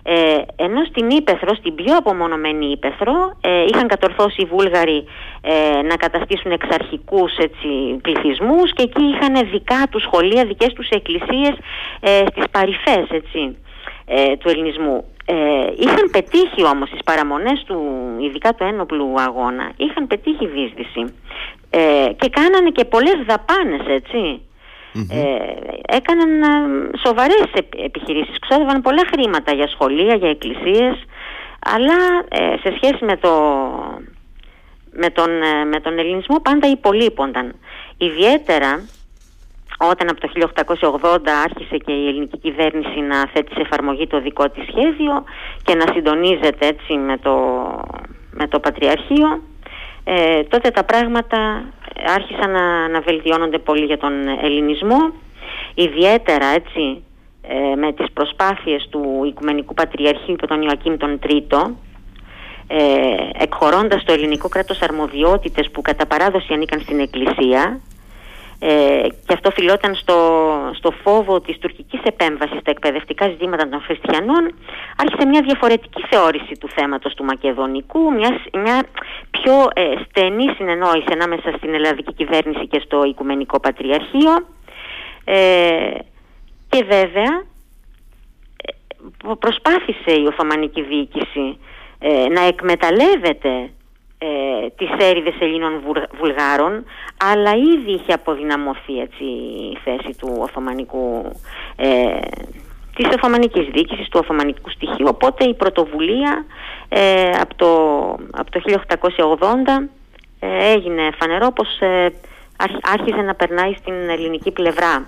ε, 0.04 0.38
ενώ 0.56 0.84
στην 0.84 1.10
Ήπεθρο, 1.10 1.56
στην 1.56 1.76
πιο 1.76 1.98
απομονωμένη 1.98 2.66
Ήπεθρο, 2.66 3.38
ε, 3.42 3.64
είχαν 3.64 3.88
κατορθώσει 3.88 4.42
οι 4.42 4.46
Βούλγαροι 4.46 5.06
ε, 5.42 5.82
να 5.82 5.96
καταστήσουν 5.96 6.52
εξαρχικούς 6.52 7.38
έτσι, 7.38 7.70
πληθυσμούς 8.02 8.74
και 8.74 8.84
εκεί 8.84 9.04
είχαν 9.04 9.50
δικά 9.52 9.84
τους 9.90 10.02
σχολεία, 10.02 10.46
δικές 10.46 10.74
τους 10.74 10.90
εκκλησίες 10.90 11.54
ε, 12.00 12.24
στις 12.30 12.44
παρυφές 12.52 13.06
έτσι, 13.10 13.58
ε, 14.14 14.38
του 14.38 14.50
ελληνισμού. 14.50 15.06
Ε, 15.26 15.36
είχαν 15.78 16.10
πετύχει 16.12 16.64
όμως 16.74 16.90
τις 16.90 17.04
παραμονές 17.06 17.64
του, 17.68 17.80
ειδικά 18.20 18.54
του 18.54 18.64
ένοπλου 18.64 19.14
αγώνα, 19.18 19.72
είχαν 19.78 20.08
πετύχει 20.08 20.48
δίσδυση 20.48 21.14
ε, 21.70 22.08
και 22.20 22.30
κάνανε 22.30 22.70
και 22.70 22.86
πολλές 22.86 23.18
δαπάνες 23.28 23.82
έτσι 23.88 24.42
ε, 25.10 25.96
έκαναν 25.96 26.42
ε, 26.42 26.98
σοβαρές 27.06 27.50
επιχειρήσεις, 27.86 28.40
ξόδευαν 28.40 28.82
πολλά 28.82 29.04
χρήματα 29.12 29.54
για 29.54 29.68
σχολεία, 29.68 30.16
για 30.16 30.30
εκκλησίες, 30.30 30.96
αλλά 31.60 31.98
ε, 32.30 32.58
σε 32.58 32.74
σχέση 32.76 33.06
με, 33.06 33.18
το, 33.18 33.32
με, 34.92 35.10
τον, 35.10 35.42
ε, 35.42 35.66
με 35.66 35.80
τον 35.80 36.00
ελληνισμό 36.00 36.40
πάντα 36.40 36.68
υπολείπονταν. 36.70 37.56
Ιδιαίτερα 37.98 38.86
όταν 39.90 40.10
από 40.10 40.20
το 40.20 40.30
1880 41.02 41.18
άρχισε 41.44 41.78
και 41.78 41.92
η 41.92 42.08
ελληνική 42.08 42.38
κυβέρνηση 42.38 43.00
να 43.00 43.28
θέτει 43.34 43.54
σε 43.54 43.62
εφαρμογή 43.62 44.08
το 44.08 44.22
δικό 44.22 44.50
της 44.50 44.64
σχέδιο 44.64 45.24
και 45.64 45.76
να 45.76 45.86
συντονίζεται 45.94 46.68
έτσι 46.68 46.94
με 46.94 47.18
το, 47.18 47.36
με 48.32 48.48
το 48.48 48.60
Πατριαρχείο, 48.60 49.42
τότε 50.48 50.70
τα 50.70 50.84
πράγματα 50.84 51.64
άρχισαν 52.16 52.52
να, 52.52 52.88
να 52.88 53.00
βελτιώνονται 53.00 53.58
πολύ 53.58 53.86
για 53.86 53.98
τον 53.98 54.14
ελληνισμό 54.42 55.14
ιδιαίτερα 55.74 56.46
έτσι 56.46 57.04
ε, 57.42 57.76
με 57.76 57.94
τις 57.94 58.12
προσπάθειες 58.14 58.88
του 58.90 59.24
Οικουμενικού 59.28 59.74
Πατριαρχείου 59.74 60.34
υπό 60.34 60.48
τον 60.48 60.62
Ιωακήμ 60.62 60.98
τον 60.98 61.20
Τρίτο 61.20 61.76
ε, 62.68 63.44
εκχωρώντας 63.44 64.04
το 64.04 64.14
ελληνικό 64.14 64.50
κράτος 64.50 64.82
αρμοδιότητες 64.82 65.70
που 65.72 65.82
κατά 65.82 66.06
παράδοση 66.06 66.54
ανήκαν 66.54 66.80
στην 66.80 67.00
Εκκλησία 67.00 67.80
ε, 68.64 69.08
και 69.26 69.34
αυτό 69.34 69.52
φιλόταν 69.52 69.96
στο, 69.96 70.18
στο 70.74 70.92
φόβο 71.04 71.42
της 71.42 71.58
τουρκικής 71.58 72.00
επέμβασης 72.04 72.60
στα 72.60 72.72
εκπαιδευτικά 72.72 73.28
ζητήματα 73.28 73.70
των 73.70 73.82
χριστιανών. 73.82 74.54
Άρχισε 74.98 75.26
μια 75.26 75.42
διαφορετική 75.42 76.04
θεώρηση 76.10 76.54
του 76.60 76.70
θέματος 76.70 77.14
του 77.14 77.24
Μακεδονικού 77.24 78.14
μιας, 78.14 78.42
μια 78.54 78.84
πιο 79.32 79.54
ε, 79.74 79.94
στενή 80.10 80.54
συνεννόηση 80.56 81.08
ανάμεσα 81.12 81.54
στην 81.58 81.74
ελλαδική 81.74 82.14
κυβέρνηση 82.14 82.68
και 82.68 82.82
στο 82.86 83.04
Οικουμενικό 83.04 83.60
Πατριαρχείο. 83.60 84.34
Ε, 85.24 85.94
και 86.70 86.84
βέβαια 86.84 87.44
ε, 88.64 89.34
προσπάθησε 89.40 90.12
η 90.22 90.26
Οθωμανική 90.26 90.82
Διοίκηση 90.82 91.58
ε, 92.00 92.28
να 92.28 92.42
εκμεταλλεύεται 92.42 93.70
ε, 94.24 94.70
τις 94.78 94.90
έρηδες 94.98 95.34
Ελλήνων 95.40 95.82
Βουλγάρων 96.20 96.86
αλλά 97.18 97.52
ήδη 97.56 97.92
είχε 97.92 98.14
αποδυναμωθεί 98.14 99.00
έτσι, 99.00 99.24
η 99.74 99.78
θέση 99.84 100.18
του 100.18 100.36
Οθωμανικού 100.40 101.32
ε, 101.76 102.20
της 102.96 103.08
Οθωμανικής 103.16 103.68
Διοίκησης, 103.74 104.10
του 104.10 104.20
Οθωμανικού 104.24 104.70
στοιχείου 104.70 105.08
οπότε 105.10 105.44
η 105.46 105.54
πρωτοβουλία 105.54 106.46
ε, 106.90 107.30
από, 107.30 107.56
το, 107.56 107.72
από 108.32 108.52
το 108.52 108.62
1880 109.40 109.46
ε, 110.40 110.72
έγινε 110.72 111.02
φανερό 111.20 111.52
πως 111.52 111.80
ε, 111.80 112.10
άρχιζε 112.82 113.22
να 113.22 113.36
περνάει 113.36 113.74
στην 113.74 113.94
ελληνική 114.10 114.52
πλευρά 114.52 115.06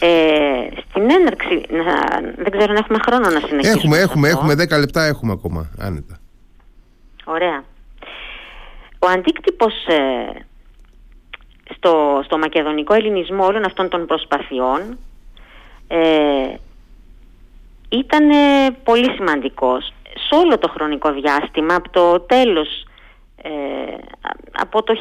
ε, 0.00 0.80
στην 0.88 1.10
έναρξη, 1.10 1.62
να, 1.68 2.20
δεν 2.36 2.50
ξέρω 2.50 2.72
αν 2.72 2.76
έχουμε 2.76 2.98
χρόνο 3.06 3.30
να 3.30 3.40
συνεχίσουμε. 3.46 3.98
Έχουμε, 3.98 4.28
έχουμε, 4.28 4.28
έχουμε 4.28 4.52
10 4.52 4.78
λεπτά 4.78 5.04
έχουμε 5.04 5.32
ακόμα, 5.32 5.70
άνετα. 5.78 6.21
Ωραία. 7.24 7.64
Ο 8.98 9.06
αντίκτυπος 9.06 9.86
ε, 9.86 10.46
στο, 11.76 12.20
στο 12.24 12.38
μακεδονικό 12.38 12.94
ελληνισμό 12.94 13.44
όλων 13.44 13.64
αυτών 13.64 13.88
των 13.88 14.06
προσπαθειών 14.06 14.98
ε, 15.88 16.54
ήταν 17.88 18.28
πολύ 18.84 19.10
σημαντικός. 19.10 19.92
Σε 20.28 20.34
όλο 20.34 20.58
το 20.58 20.68
χρονικό 20.68 21.12
διάστημα, 21.12 21.74
από 21.74 21.90
το 21.90 22.20
τέλος 22.20 22.86
ε, 23.44 23.50
από 24.52 24.82
το 24.82 24.94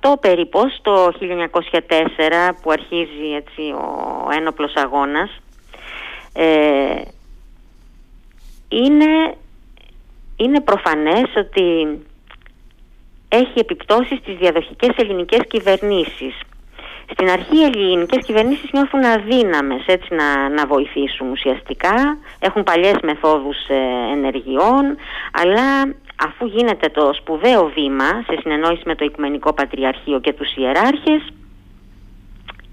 1898 0.00 0.14
περίπου 0.20 0.60
το 0.82 1.06
1904 1.06 2.50
που 2.62 2.70
αρχίζει 2.70 3.34
έτσι 3.36 3.62
ο 3.62 4.28
ένοπλος 4.36 4.72
αγώνας 4.74 5.30
ε, 6.32 7.00
είναι, 8.68 9.34
είναι 10.44 10.60
προφανές 10.60 11.28
ότι 11.36 11.98
έχει 13.28 13.58
επιπτώσεις 13.58 14.18
στις 14.18 14.36
διαδοχικές 14.36 14.90
ελληνικές 14.96 15.40
κυβερνήσεις. 15.48 16.34
Στην 17.12 17.30
αρχή 17.30 17.56
οι 17.56 17.64
ελληνικές 17.64 18.24
κυβερνήσεις 18.26 18.70
νιώθουν 18.72 19.04
αδύναμες 19.04 19.82
έτσι 19.86 20.14
να, 20.14 20.48
να 20.48 20.66
βοηθήσουν 20.66 21.30
ουσιαστικά, 21.30 22.18
έχουν 22.38 22.62
παλιές 22.62 22.96
μεθόδους 23.02 23.56
ε, 23.68 23.74
ενεργειών, 24.12 24.96
αλλά 25.32 25.94
αφού 26.26 26.46
γίνεται 26.46 26.88
το 26.88 27.10
σπουδαίο 27.14 27.70
βήμα 27.74 28.10
σε 28.26 28.38
συνεννόηση 28.40 28.82
με 28.84 28.94
το 28.94 29.04
Οικουμενικό 29.04 29.52
Πατριαρχείο 29.52 30.20
και 30.20 30.32
τους 30.32 30.56
ιεράρχες 30.56 31.22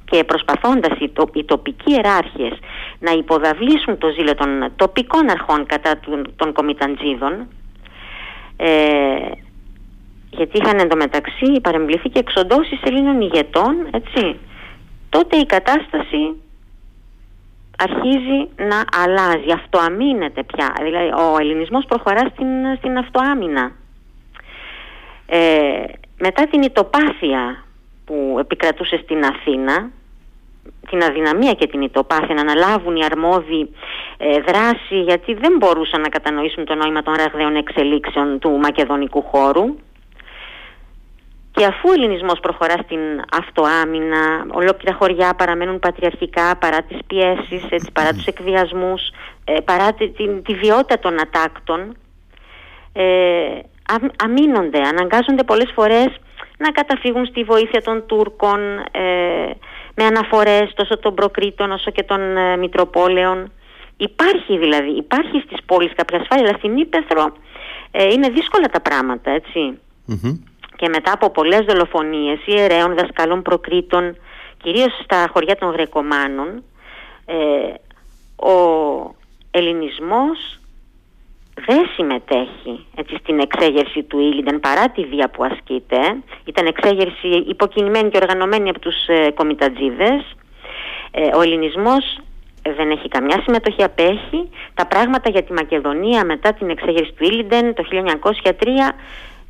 και 0.10 0.23
προσπαθώντας 0.23 0.99
οι, 0.99 1.10
το, 1.10 1.30
οι 1.34 1.43
τοπικοί 1.43 1.91
ιεράρχες 1.91 2.60
να 2.99 3.12
υποδαβλήσουν 3.12 3.97
το 3.97 4.07
ζήλο 4.10 4.36
των 4.36 4.71
τοπικών 4.75 5.29
αρχών 5.29 5.65
κατά 5.65 5.99
των, 5.99 6.33
των 6.36 6.53
κομιταντζίδων 6.53 7.47
ε, 8.57 9.31
γιατί 10.29 10.57
είχαν 10.57 10.79
εντωμεταξύ 10.79 11.60
παρεμβληθεί 11.62 12.10
και 12.10 12.19
εξοντώσεις 12.19 12.81
Ελλήνων 12.83 13.21
ηγετών 13.21 13.88
έτσι, 13.91 14.39
τότε 15.10 15.38
η 15.38 15.45
κατάσταση 15.45 16.36
αρχίζει 17.77 18.49
να 18.55 18.83
αλλάζει, 19.01 19.51
αυτοαμήνεται 19.53 20.43
πια. 20.43 20.73
Δηλαδή 20.81 21.07
ο 21.07 21.38
ελληνισμός 21.39 21.86
προχωρά 21.86 22.31
στην, 22.33 22.47
στην 22.77 22.97
αυτοάμυνα. 22.97 23.71
Ε, 25.25 25.83
μετά 26.17 26.47
την 26.47 26.62
ητοπάθεια 26.62 27.63
που 28.05 28.38
επικρατούσε 28.39 28.99
στην 29.03 29.25
Αθήνα, 29.25 29.89
την 30.89 31.03
αδυναμία 31.03 31.53
και 31.53 31.67
την 31.67 31.82
ητοπάθεια 31.82 32.36
να 32.36 32.41
αναλάβουν 32.41 32.95
οι 32.95 33.03
αρμόδιοι 33.03 33.75
ε, 34.17 34.39
δράση 34.39 35.01
γιατί 35.01 35.34
δεν 35.34 35.53
μπορούσαν 35.58 36.01
να 36.01 36.10
κατανοήσουν 36.10 36.65
το 36.65 36.75
νόημα 36.75 37.01
των 37.01 37.13
ραγδαίων 37.13 37.56
εξελίξεων 37.56 38.39
του 38.39 38.49
μακεδονικού 38.49 39.21
χώρου. 39.21 39.75
Και 41.51 41.65
αφού 41.65 41.89
ο 41.89 41.93
ελληνισμός 41.93 42.39
προχωρά 42.39 42.75
στην 42.84 42.99
αυτοάμυνα, 43.32 44.45
ολόκληρα 44.51 44.95
χωριά 44.95 45.34
παραμένουν 45.34 45.80
πατριαρχικά 45.80 46.58
παρά 46.58 46.82
τις 46.82 46.97
πιέσεις, 47.08 47.65
έτσι, 47.69 47.91
παρά 47.93 48.13
τους 48.13 48.25
εκβιασμούς, 48.25 49.01
ε, 49.43 49.60
παρά 49.65 49.93
τη, 49.93 50.10
τη, 50.41 50.53
βιότητα 50.53 50.99
των 50.99 51.21
ατάκτων, 51.21 51.97
ε, 52.93 53.03
αμήνονται, 54.23 54.82
αναγκάζονται 54.82 55.43
πολλές 55.43 55.71
φορές 55.75 56.08
να 56.58 56.69
καταφύγουν 56.71 57.25
στη 57.25 57.43
βοήθεια 57.43 57.82
των 57.82 58.06
Τούρκων 58.06 58.60
ε, 58.91 59.51
με 59.99 60.05
αναφορές 60.05 60.73
τόσο 60.75 60.97
των 60.99 61.15
Προκρήτων 61.15 61.71
όσο 61.71 61.91
και 61.91 62.03
των 62.03 62.38
ε, 62.38 62.57
Μητροπόλεων. 62.57 63.51
Υπάρχει 63.97 64.57
δηλαδή, 64.57 64.91
υπάρχει 64.91 65.43
στις 65.45 65.60
πόλεις 65.65 65.93
κάποια 65.95 66.19
ασφάλεια, 66.19 66.45
αλλά 66.47 66.57
στην 66.57 66.77
Ήπεθρο 66.77 67.33
ε, 67.91 68.03
είναι 68.03 68.29
δύσκολα 68.29 68.67
τα 68.67 68.81
πράγματα, 68.81 69.41
και 70.75 70.89
μετά 70.89 71.12
από 71.12 71.29
πολλές 71.29 71.65
δολοφονίες 71.65 72.39
ιερέων, 72.45 72.95
δασκαλών, 72.95 73.41
προκρήτων, 73.41 74.17
κυρίως 74.63 74.99
στα 75.03 75.29
χωριά 75.33 75.55
των 75.55 75.71
Γρεκομάνων, 75.71 76.63
ε, 77.25 77.36
ο 78.47 78.55
ελληνισμός 79.51 80.60
δεν 81.65 81.89
συμμετέχει 81.96 82.86
έτσι, 82.96 83.15
στην 83.15 83.39
εξέγερση 83.39 84.04
του 84.04 84.20
Ήλιντεν 84.20 84.60
παρά 84.60 84.89
τη 84.89 85.06
βία 85.06 85.30
που 85.30 85.43
ασκείται. 85.43 86.00
Ήταν 86.46 86.65
εξέγερση 86.65 87.28
υποκινημένη 87.48 88.10
και 88.10 88.20
οργανωμένη 88.22 88.70
από 88.70 88.80
τους 88.80 89.08
ε, 89.08 89.32
κομιτατζίδες. 89.32 90.36
Ε, 91.12 91.36
ο 91.36 91.41
ελληνισμός 91.41 92.20
δεν 92.76 92.91
έχει 92.91 93.08
καμιά 93.08 93.41
συμμετοχή, 93.43 93.84
απέχει. 93.84 94.50
Τα 94.74 94.86
πράγματα 94.86 95.30
για 95.30 95.43
τη 95.43 95.54
Μακεδονία 95.54 96.26
μετά 96.26 96.54
την 96.54 96.70
εξέγερση 96.70 97.12
του 97.12 97.24
Ήλιντεν 97.24 97.74
το 97.74 97.84
1903 97.91 98.52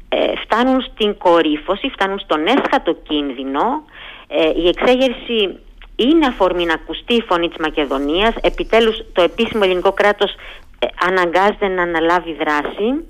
ε, 0.10 0.36
φτάνουν 0.44 0.82
στην 0.82 1.18
κορύφωση, 1.18 1.90
φτάνουν 1.90 2.20
στον 2.20 2.48
έσχατο 2.48 2.94
κίνδυνο. 2.94 3.84
Ε, 4.28 4.50
η 4.62 4.68
εξέγερση 4.68 5.60
είναι 5.96 6.26
αφορμή 6.26 6.66
να 6.66 6.74
ακουστεί 6.74 7.14
η 7.14 7.22
φωνή 7.22 7.48
της 7.48 7.58
Μακεδονίας. 7.58 8.36
Επιτέλους 8.42 9.02
το 9.14 9.22
επίσημο 9.22 9.62
ελληνικό 9.64 9.92
κράτος 9.92 10.32
ε, 10.32 10.67
αναγκάζεται 11.08 11.68
να 11.68 11.82
αναλάβει 11.82 12.34
δράση. 12.34 13.06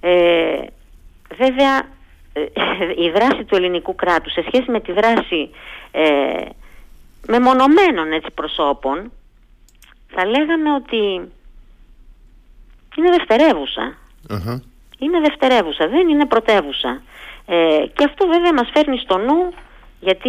Ε, 0.00 0.60
βέβαια 1.36 1.78
ε, 2.32 2.42
η 3.06 3.10
δράση 3.10 3.44
του 3.44 3.56
ελληνικού 3.56 3.94
κράτους 3.94 4.32
σε 4.32 4.44
σχέση 4.46 4.70
με 4.70 4.80
τη 4.80 4.92
δράση 4.92 5.50
ε, 5.90 6.44
μεμονωμένων 7.26 8.12
έτσι, 8.12 8.30
προσώπων 8.34 9.12
θα 10.08 10.26
λέγαμε 10.26 10.74
ότι 10.74 10.96
είναι 12.96 13.10
δευτερεύουσα 13.10 13.96
είναι 14.98 15.20
δευτερεύουσα, 15.20 15.88
δεν 15.88 16.08
είναι 16.08 16.26
πρωτεύουσα. 16.26 17.02
Ε, 17.46 17.84
και 17.94 18.04
αυτό 18.04 18.26
βέβαια 18.26 18.52
μας 18.52 18.70
φέρνει 18.72 18.98
στο 18.98 19.18
νου 19.18 19.52
γιατί 20.00 20.28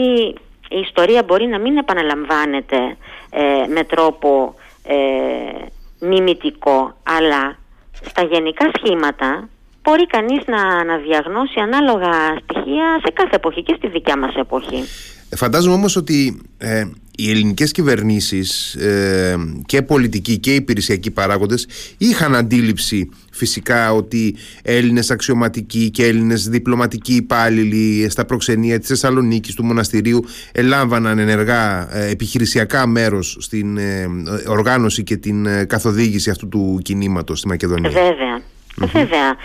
η 0.69 0.79
ιστορία 0.79 1.23
μπορεί 1.23 1.45
να 1.45 1.59
μην 1.59 1.77
επαναλαμβάνεται 1.77 2.97
ε, 3.29 3.67
με 3.67 3.83
τρόπο 3.83 4.55
ε, 4.91 5.65
μιμητικό 5.99 6.93
αλλά 7.03 7.57
στα 7.91 8.23
γενικά 8.23 8.71
σχήματα 8.77 9.49
μπορεί 9.81 10.05
κανείς 10.05 10.43
να, 10.45 10.83
να 10.83 10.97
διαγνώσει 10.97 11.59
ανάλογα 11.59 12.11
στοιχεία 12.43 12.99
σε 13.03 13.11
κάθε 13.13 13.35
εποχή 13.35 13.63
και 13.63 13.75
στη 13.77 13.87
δικιά 13.87 14.17
μας 14.17 14.35
εποχή. 14.35 14.83
Ε, 15.29 15.35
φαντάζομαι 15.35 15.73
όμως 15.73 15.95
ότι 15.95 16.41
ε, 16.57 16.85
οι 17.19 17.29
ελληνικές 17.29 17.71
κυβερνήσεις 17.71 18.75
ε, 18.75 19.35
και 19.65 19.81
πολιτικοί 19.81 20.37
και 20.37 20.55
υπηρεσιακοί 20.55 21.11
παράγοντες 21.11 21.67
είχαν 21.97 22.35
αντίληψη 22.35 23.09
φυσικά 23.31 23.93
ότι 23.93 24.35
Έλληνες 24.63 25.11
αξιωματικοί 25.11 25.89
και 25.89 26.05
Έλληνες 26.05 26.49
διπλωματικοί 26.49 27.13
υπάλληλοι 27.13 28.09
στα 28.09 28.25
προξενία 28.25 28.79
της 28.79 28.87
Θεσσαλονίκης 28.87 29.55
του 29.55 29.63
μοναστηρίου 29.65 30.25
ελάμβαναν 30.51 31.19
ενεργά 31.19 31.95
ε, 31.97 32.09
επιχειρησιακά 32.09 32.87
μέρος 32.87 33.37
στην 33.39 33.77
ε, 33.77 34.07
οργάνωση 34.47 35.03
και 35.03 35.17
την 35.17 35.67
καθοδήγηση 35.67 36.29
αυτού 36.29 36.47
του 36.47 36.79
κινήματος 36.83 37.39
στη 37.39 37.47
Μακεδονία. 37.47 37.89
Βέβαια. 37.89 38.41
Βέβαια, 38.85 39.35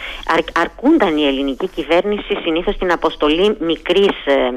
αρκούνταν 0.54 1.16
η 1.16 1.26
ελληνική 1.26 1.68
κυβέρνησης 1.68 2.38
συνήθως 2.42 2.74
στην 2.74 2.92
αποστολή 2.92 3.56
μικρής, 3.60 4.26
ε, 4.26 4.50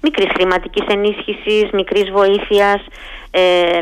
μικρής 0.00 0.28
χρηματικής 0.34 0.86
ενίσχυσης, 0.88 1.70
μικρής 1.72 2.10
βοήθειας. 2.10 2.84
Ε, 3.30 3.80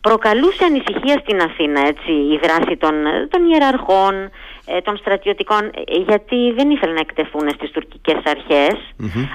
προκαλούσε 0.00 0.64
ανησυχία 0.64 1.18
στην 1.22 1.40
Αθήνα 1.40 1.80
έτσι, 1.86 2.12
η 2.12 2.38
δράση 2.42 2.76
των, 2.76 2.94
των 3.30 3.50
ιεραρχών, 3.50 4.30
ε, 4.64 4.80
των 4.80 4.96
στρατιωτικών 4.96 5.64
ε, 5.64 5.96
γιατί 6.08 6.52
δεν 6.52 6.70
ήθελαν 6.70 6.94
να 6.94 7.00
εκτεθούν 7.00 7.50
στις 7.50 7.70
τουρκικές 7.70 8.16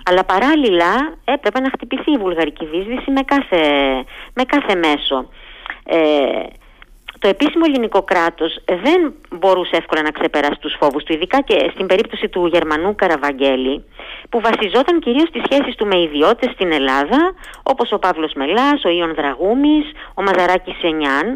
αλλά 0.03 0.23
παράλληλα 0.23 1.17
έπρεπε 1.25 1.59
να 1.59 1.69
χτυπηθεί 1.69 2.11
η 2.11 2.17
βουλγαρική 2.17 2.65
δίσδυση 2.65 3.11
με 3.11 3.21
κάθε, 3.21 3.61
με 4.33 4.43
κάθε 4.43 4.75
μέσο. 4.75 5.29
Ε, 5.83 5.97
το 7.25 7.31
επίσημο 7.31 7.63
ελληνικό 7.67 8.01
κράτος 8.03 8.51
δεν 8.65 9.13
μπορούσε 9.39 9.75
εύκολα 9.75 10.01
να 10.01 10.11
ξεπεράσει 10.11 10.59
τους 10.59 10.75
φόβους 10.79 11.03
του, 11.03 11.13
ειδικά 11.13 11.41
και 11.41 11.69
στην 11.73 11.85
περίπτωση 11.85 12.27
του 12.29 12.45
Γερμανού 12.45 12.95
Καραβαγγέλη, 12.95 13.83
που 14.29 14.41
βασιζόταν 14.41 14.99
κυρίως 14.99 15.27
στις 15.27 15.41
σχέσεις 15.49 15.75
του 15.75 15.85
με 15.85 16.01
ιδιώτες 16.01 16.51
στην 16.51 16.71
Ελλάδα, 16.71 17.33
όπως 17.63 17.91
ο 17.91 17.99
Παύλος 17.99 18.33
Μελάς, 18.33 18.83
ο 18.83 18.89
Ιων 18.89 19.13
Δραγούμης, 19.15 19.85
ο 20.13 20.21
Μαζαράκης 20.21 20.77
Σενιάν, 20.81 21.27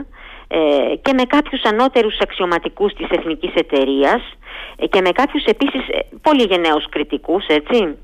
ε, 0.48 0.58
και 1.02 1.14
με 1.14 1.24
κάποιους 1.24 1.62
ανώτερους 1.64 2.18
αξιωματικούς 2.20 2.94
της 2.94 3.08
Εθνικής 3.10 3.54
Εταιρείας 3.54 4.22
ε, 4.78 4.86
και 4.88 5.02
με 5.02 5.12
κάποιους 5.12 5.44
επίσης 5.44 5.82
ε, 5.88 6.00
πολύ 6.22 6.44
γενναίους 6.44 6.90
κριτικούς, 6.90 7.46
έτσι, 7.48 7.98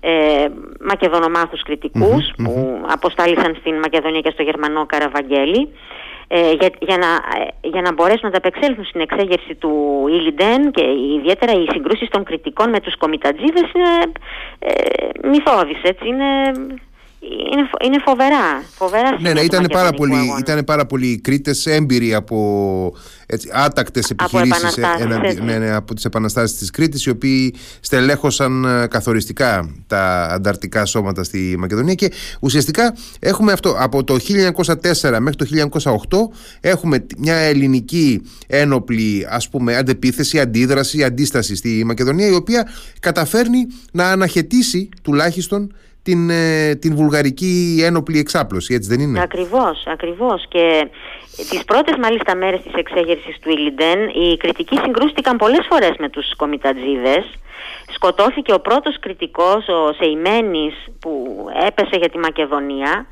ε, 0.00 0.46
μακεδονομάθους 0.80 1.62
που 2.42 2.80
αποστάλησαν 2.86 3.56
στην 3.60 3.74
Μακεδονία 3.78 4.20
και 4.20 4.30
στο 4.30 4.42
Γερμανό 4.42 4.86
Καραβαγγέλη 4.86 5.68
ε, 6.28 6.52
για, 6.52 6.70
για, 6.78 6.96
να, 6.96 7.10
ε, 7.42 7.48
για 7.60 7.80
να 7.80 7.92
μπορέσουν 7.92 8.20
να 8.22 8.28
ανταπεξέλθουν 8.28 8.84
στην 8.84 9.00
εξέγερση 9.00 9.54
του 9.54 10.04
Ιλιντέν 10.08 10.70
και 10.70 10.84
ιδιαίτερα 11.18 11.52
οι 11.52 11.66
συγκρούσεις 11.72 12.08
των 12.08 12.24
κριτικών 12.24 12.70
με 12.70 12.80
τους 12.80 12.96
κομιτατζίδες 12.96 13.70
είναι 13.74 14.12
ε, 14.58 15.28
μυθώδεις, 15.28 15.80
έτσι, 15.82 16.08
είναι 16.08 16.26
είναι, 17.20 17.68
είναι 17.84 17.98
φοβερά. 18.04 18.62
φοβερά 18.74 19.20
ναι, 19.20 19.32
ναι, 19.32 19.40
ήταν 19.40 19.66
πάρα, 19.72 19.92
πολύ, 19.92 20.16
ήταν 20.38 20.64
πάρα 20.64 20.86
πολλοί 20.86 21.20
Κρήτες 21.20 21.66
έμπειροι 21.66 22.14
από 22.14 22.92
άτακτες 23.52 24.10
επιχειρήσεις 24.10 24.76
ναι, 25.42 25.58
ναι, 25.58 25.70
από 25.74 25.94
τις 25.94 26.04
επαναστάσεις 26.04 26.58
της 26.58 26.70
Κρήτης, 26.70 27.04
οι 27.04 27.10
οποίοι 27.10 27.54
στελέχωσαν 27.80 28.64
ε, 28.64 28.86
καθοριστικά 28.86 29.74
τα 29.86 30.28
ανταρτικά 30.30 30.84
σώματα 30.84 31.24
στη 31.24 31.54
Μακεδονία. 31.58 31.94
Και 31.94 32.12
ουσιαστικά 32.40 32.96
έχουμε 33.18 33.52
αυτό. 33.52 33.76
Από 33.78 34.04
το 34.04 34.16
1904 34.64 35.18
μέχρι 35.20 35.36
το 35.36 35.70
1908 35.82 36.36
έχουμε 36.60 37.06
μια 37.18 37.34
ελληνική 37.36 38.22
ένοπλη 38.46 39.26
ας 39.30 39.48
πούμε, 39.48 39.76
αντεπίθεση, 39.76 40.40
αντίδραση, 40.40 41.04
αντίσταση 41.04 41.56
στη 41.56 41.84
Μακεδονία, 41.84 42.26
η 42.26 42.34
οποία 42.34 42.68
καταφέρνει 43.00 43.66
να 43.92 44.10
αναχαιτήσει 44.10 44.88
τουλάχιστον 45.02 45.72
την, 46.08 46.30
ε, 46.30 46.74
την 46.74 46.94
βουλγαρική 46.94 47.82
ένοπλη 47.88 48.18
εξάπλωση, 48.18 48.74
έτσι 48.74 48.88
δεν 48.88 49.00
είναι; 49.00 49.20
Ακριβώς, 49.20 49.76
ακριβώς. 49.86 50.44
Και 50.48 50.88
τις 51.50 51.64
πρώτες 51.64 51.96
μάλιστα 52.02 52.36
μέρες 52.36 52.60
της 52.62 52.74
εξέγερσης 52.74 53.38
του 53.40 53.50
Ιλιντέν 53.50 53.98
οι 54.08 54.36
κριτικοί 54.36 54.76
συγκρούστηκαν 54.84 55.36
πολλές 55.36 55.66
φορές 55.70 55.94
με 55.98 56.08
τους 56.08 56.26
κομιτατζίδες. 56.36 57.24
Σκοτώθηκε 57.94 58.52
ο 58.52 58.60
πρώτος 58.60 58.98
κριτικός, 59.00 59.68
ο 59.68 59.92
Σεϊμένης, 59.98 60.74
που 61.00 61.12
έπεσε 61.66 61.96
για 62.02 62.08
τη 62.08 62.18
μακεδονια 62.18 63.06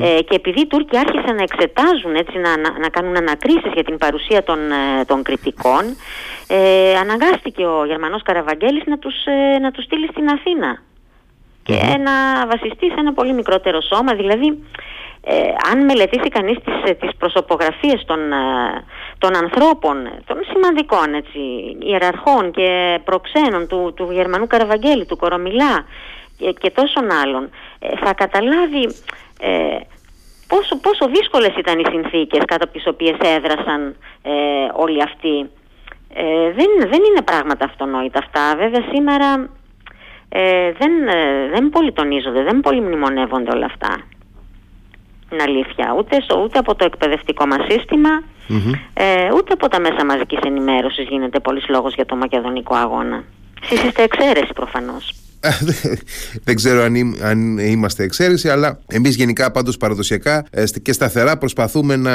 ε, 0.00 0.22
και 0.26 0.34
επειδή 0.34 0.60
οι 0.60 0.66
Τούρκοι 0.66 0.96
άρχισαν 0.98 1.34
να 1.36 1.42
εξετάζουν, 1.42 2.14
έτσι, 2.14 2.38
να, 2.38 2.78
να, 2.84 2.88
κάνουν 2.88 3.16
ανακρίσεις 3.16 3.72
για 3.74 3.84
την 3.84 3.98
παρουσία 3.98 4.42
των, 4.42 4.58
ε, 4.70 5.04
των 5.06 5.22
κριτικών, 5.22 5.84
ε, 6.46 6.94
αναγκάστηκε 7.02 7.64
ο 7.66 7.84
Γερμανός 7.86 8.22
Καραβαγγέλης 8.22 8.82
να 8.86 8.98
τους, 8.98 9.14
ε, 9.24 9.58
να 9.58 9.70
τους 9.70 9.84
στείλει 9.84 10.06
στην 10.06 10.28
Αθήνα 10.28 10.80
και 11.62 11.80
να 11.98 12.46
βασιστεί 12.46 12.86
σε 12.86 12.96
ένα 12.98 13.12
πολύ 13.12 13.32
μικρότερο 13.32 13.80
σώμα. 13.80 14.14
Δηλαδή, 14.14 14.62
ε, 15.24 15.52
αν 15.72 15.84
μελετήσει 15.84 16.28
κανείς 16.28 16.56
τις, 16.64 16.90
ε, 16.90 16.94
τις 16.94 17.10
προσωπογραφίες 17.18 18.04
των, 18.06 18.32
ε, 18.32 18.36
των 19.18 19.36
ανθρώπων, 19.36 20.10
των 20.26 20.36
σημαντικών 20.52 21.14
έτσι, 21.14 21.40
ιεραρχών 21.78 22.50
και 22.50 23.00
προξένων 23.04 23.66
του, 23.66 23.92
του 23.96 24.08
Γερμανού 24.10 24.46
Καραβαγγέλη, 24.46 25.06
του 25.06 25.16
Κορομιλά 25.16 25.84
και, 26.38 26.52
και 26.52 26.70
τόσων 26.70 27.10
άλλων, 27.22 27.50
θα 28.04 28.14
καταλάβει 28.14 28.84
πόσο, 30.48 30.76
πόσο 30.76 31.08
δύσκολες 31.08 31.54
ήταν 31.56 31.78
οι 31.78 31.84
συνθήκες 31.90 32.42
κάτω 32.44 32.64
από 32.64 32.72
τις 32.72 32.86
οποίες 32.86 33.16
έδρασαν 33.20 33.96
όλοι 34.72 35.02
αυτοί. 35.02 35.50
δεν, 36.56 36.70
δεν 36.78 37.00
είναι 37.08 37.22
πράγματα 37.24 37.64
αυτονόητα 37.64 38.18
αυτά. 38.18 38.56
Βέβαια 38.56 38.84
σήμερα 38.92 39.48
ε, 40.34 40.72
δεν, 40.72 41.08
ε, 41.08 41.48
δεν 41.52 41.70
πολύ 41.70 41.92
τονίζονται, 41.92 42.42
δεν 42.42 42.60
πολύ 42.60 42.80
μνημονεύονται 42.80 43.50
όλα 43.50 43.66
αυτά. 43.66 44.00
Είναι 45.32 45.42
αλήθεια. 45.42 45.94
Ούτε, 45.98 46.16
ούτε 46.42 46.58
από 46.58 46.74
το 46.74 46.84
εκπαιδευτικό 46.84 47.46
μας 47.46 47.66
συστημα 47.68 48.22
ε, 48.94 49.32
ούτε 49.34 49.52
από 49.52 49.68
τα 49.68 49.80
μέσα 49.80 50.04
μαζικής 50.04 50.38
ενημέρωσης 50.44 51.08
γίνεται 51.08 51.40
πολύς 51.40 51.68
λόγος 51.68 51.94
για 51.94 52.06
το 52.06 52.16
μακεδονικό 52.16 52.74
αγώνα. 52.74 53.24
Εσείς 53.62 53.84
είστε 53.84 54.02
εξαίρεση 54.02 54.52
προφανώς. 54.54 55.21
Δεν 56.44 56.56
ξέρω 56.56 56.82
αν, 56.82 57.16
αν 57.22 57.58
είμαστε 57.58 58.02
εξαίρεση, 58.02 58.48
αλλά 58.48 58.78
εμείς 58.86 59.16
γενικά 59.16 59.50
πάντως 59.50 59.76
παραδοσιακά 59.76 60.46
ε, 60.50 60.64
και 60.82 60.92
σταθερά 60.92 61.38
προσπαθούμε 61.38 61.96
να, 61.96 62.12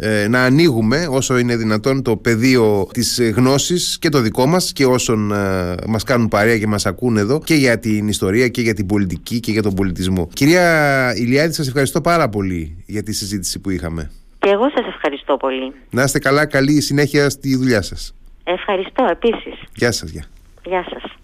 ε, 0.00 0.28
να 0.28 0.42
ανοίγουμε 0.42 1.06
όσο 1.10 1.38
είναι 1.38 1.56
δυνατόν 1.56 2.02
το 2.02 2.16
πεδίο 2.16 2.88
της 2.92 3.20
γνώσης 3.34 3.98
και 3.98 4.08
το 4.08 4.20
δικό 4.20 4.46
μας 4.46 4.72
και 4.72 4.86
όσων 4.86 5.32
ε, 5.32 5.74
μας 5.86 6.04
κάνουν 6.04 6.28
παρέα 6.28 6.58
και 6.58 6.66
μας 6.66 6.86
ακούν 6.86 7.16
εδώ 7.16 7.40
και 7.44 7.54
για 7.54 7.78
την 7.78 8.08
ιστορία 8.08 8.48
και 8.48 8.60
για 8.60 8.74
την 8.74 8.86
πολιτική 8.86 9.40
και 9.40 9.52
για 9.52 9.62
τον 9.62 9.74
πολιτισμό. 9.74 10.28
Κυρία 10.32 11.14
Ηλιάδη, 11.16 11.52
σας 11.52 11.66
ευχαριστώ 11.66 12.00
πάρα 12.00 12.28
πολύ 12.28 12.84
για 12.86 13.02
τη 13.02 13.12
συζήτηση 13.12 13.58
που 13.60 13.70
είχαμε. 13.70 14.10
Και 14.38 14.50
εγώ 14.50 14.70
σας 14.74 14.86
ευχαριστώ 14.86 15.36
πολύ. 15.36 15.72
Να 15.90 16.02
είστε 16.02 16.18
καλά, 16.18 16.46
καλή 16.46 16.80
συνέχεια 16.80 17.30
στη 17.30 17.56
δουλειά 17.56 17.82
σας. 17.82 18.14
Ευχαριστώ 18.44 19.08
επίσης. 19.10 19.54
Γεια 19.74 19.92
σας. 19.92 20.10
Γεια, 20.10 20.24
γεια 20.64 20.84
σας. 20.90 21.19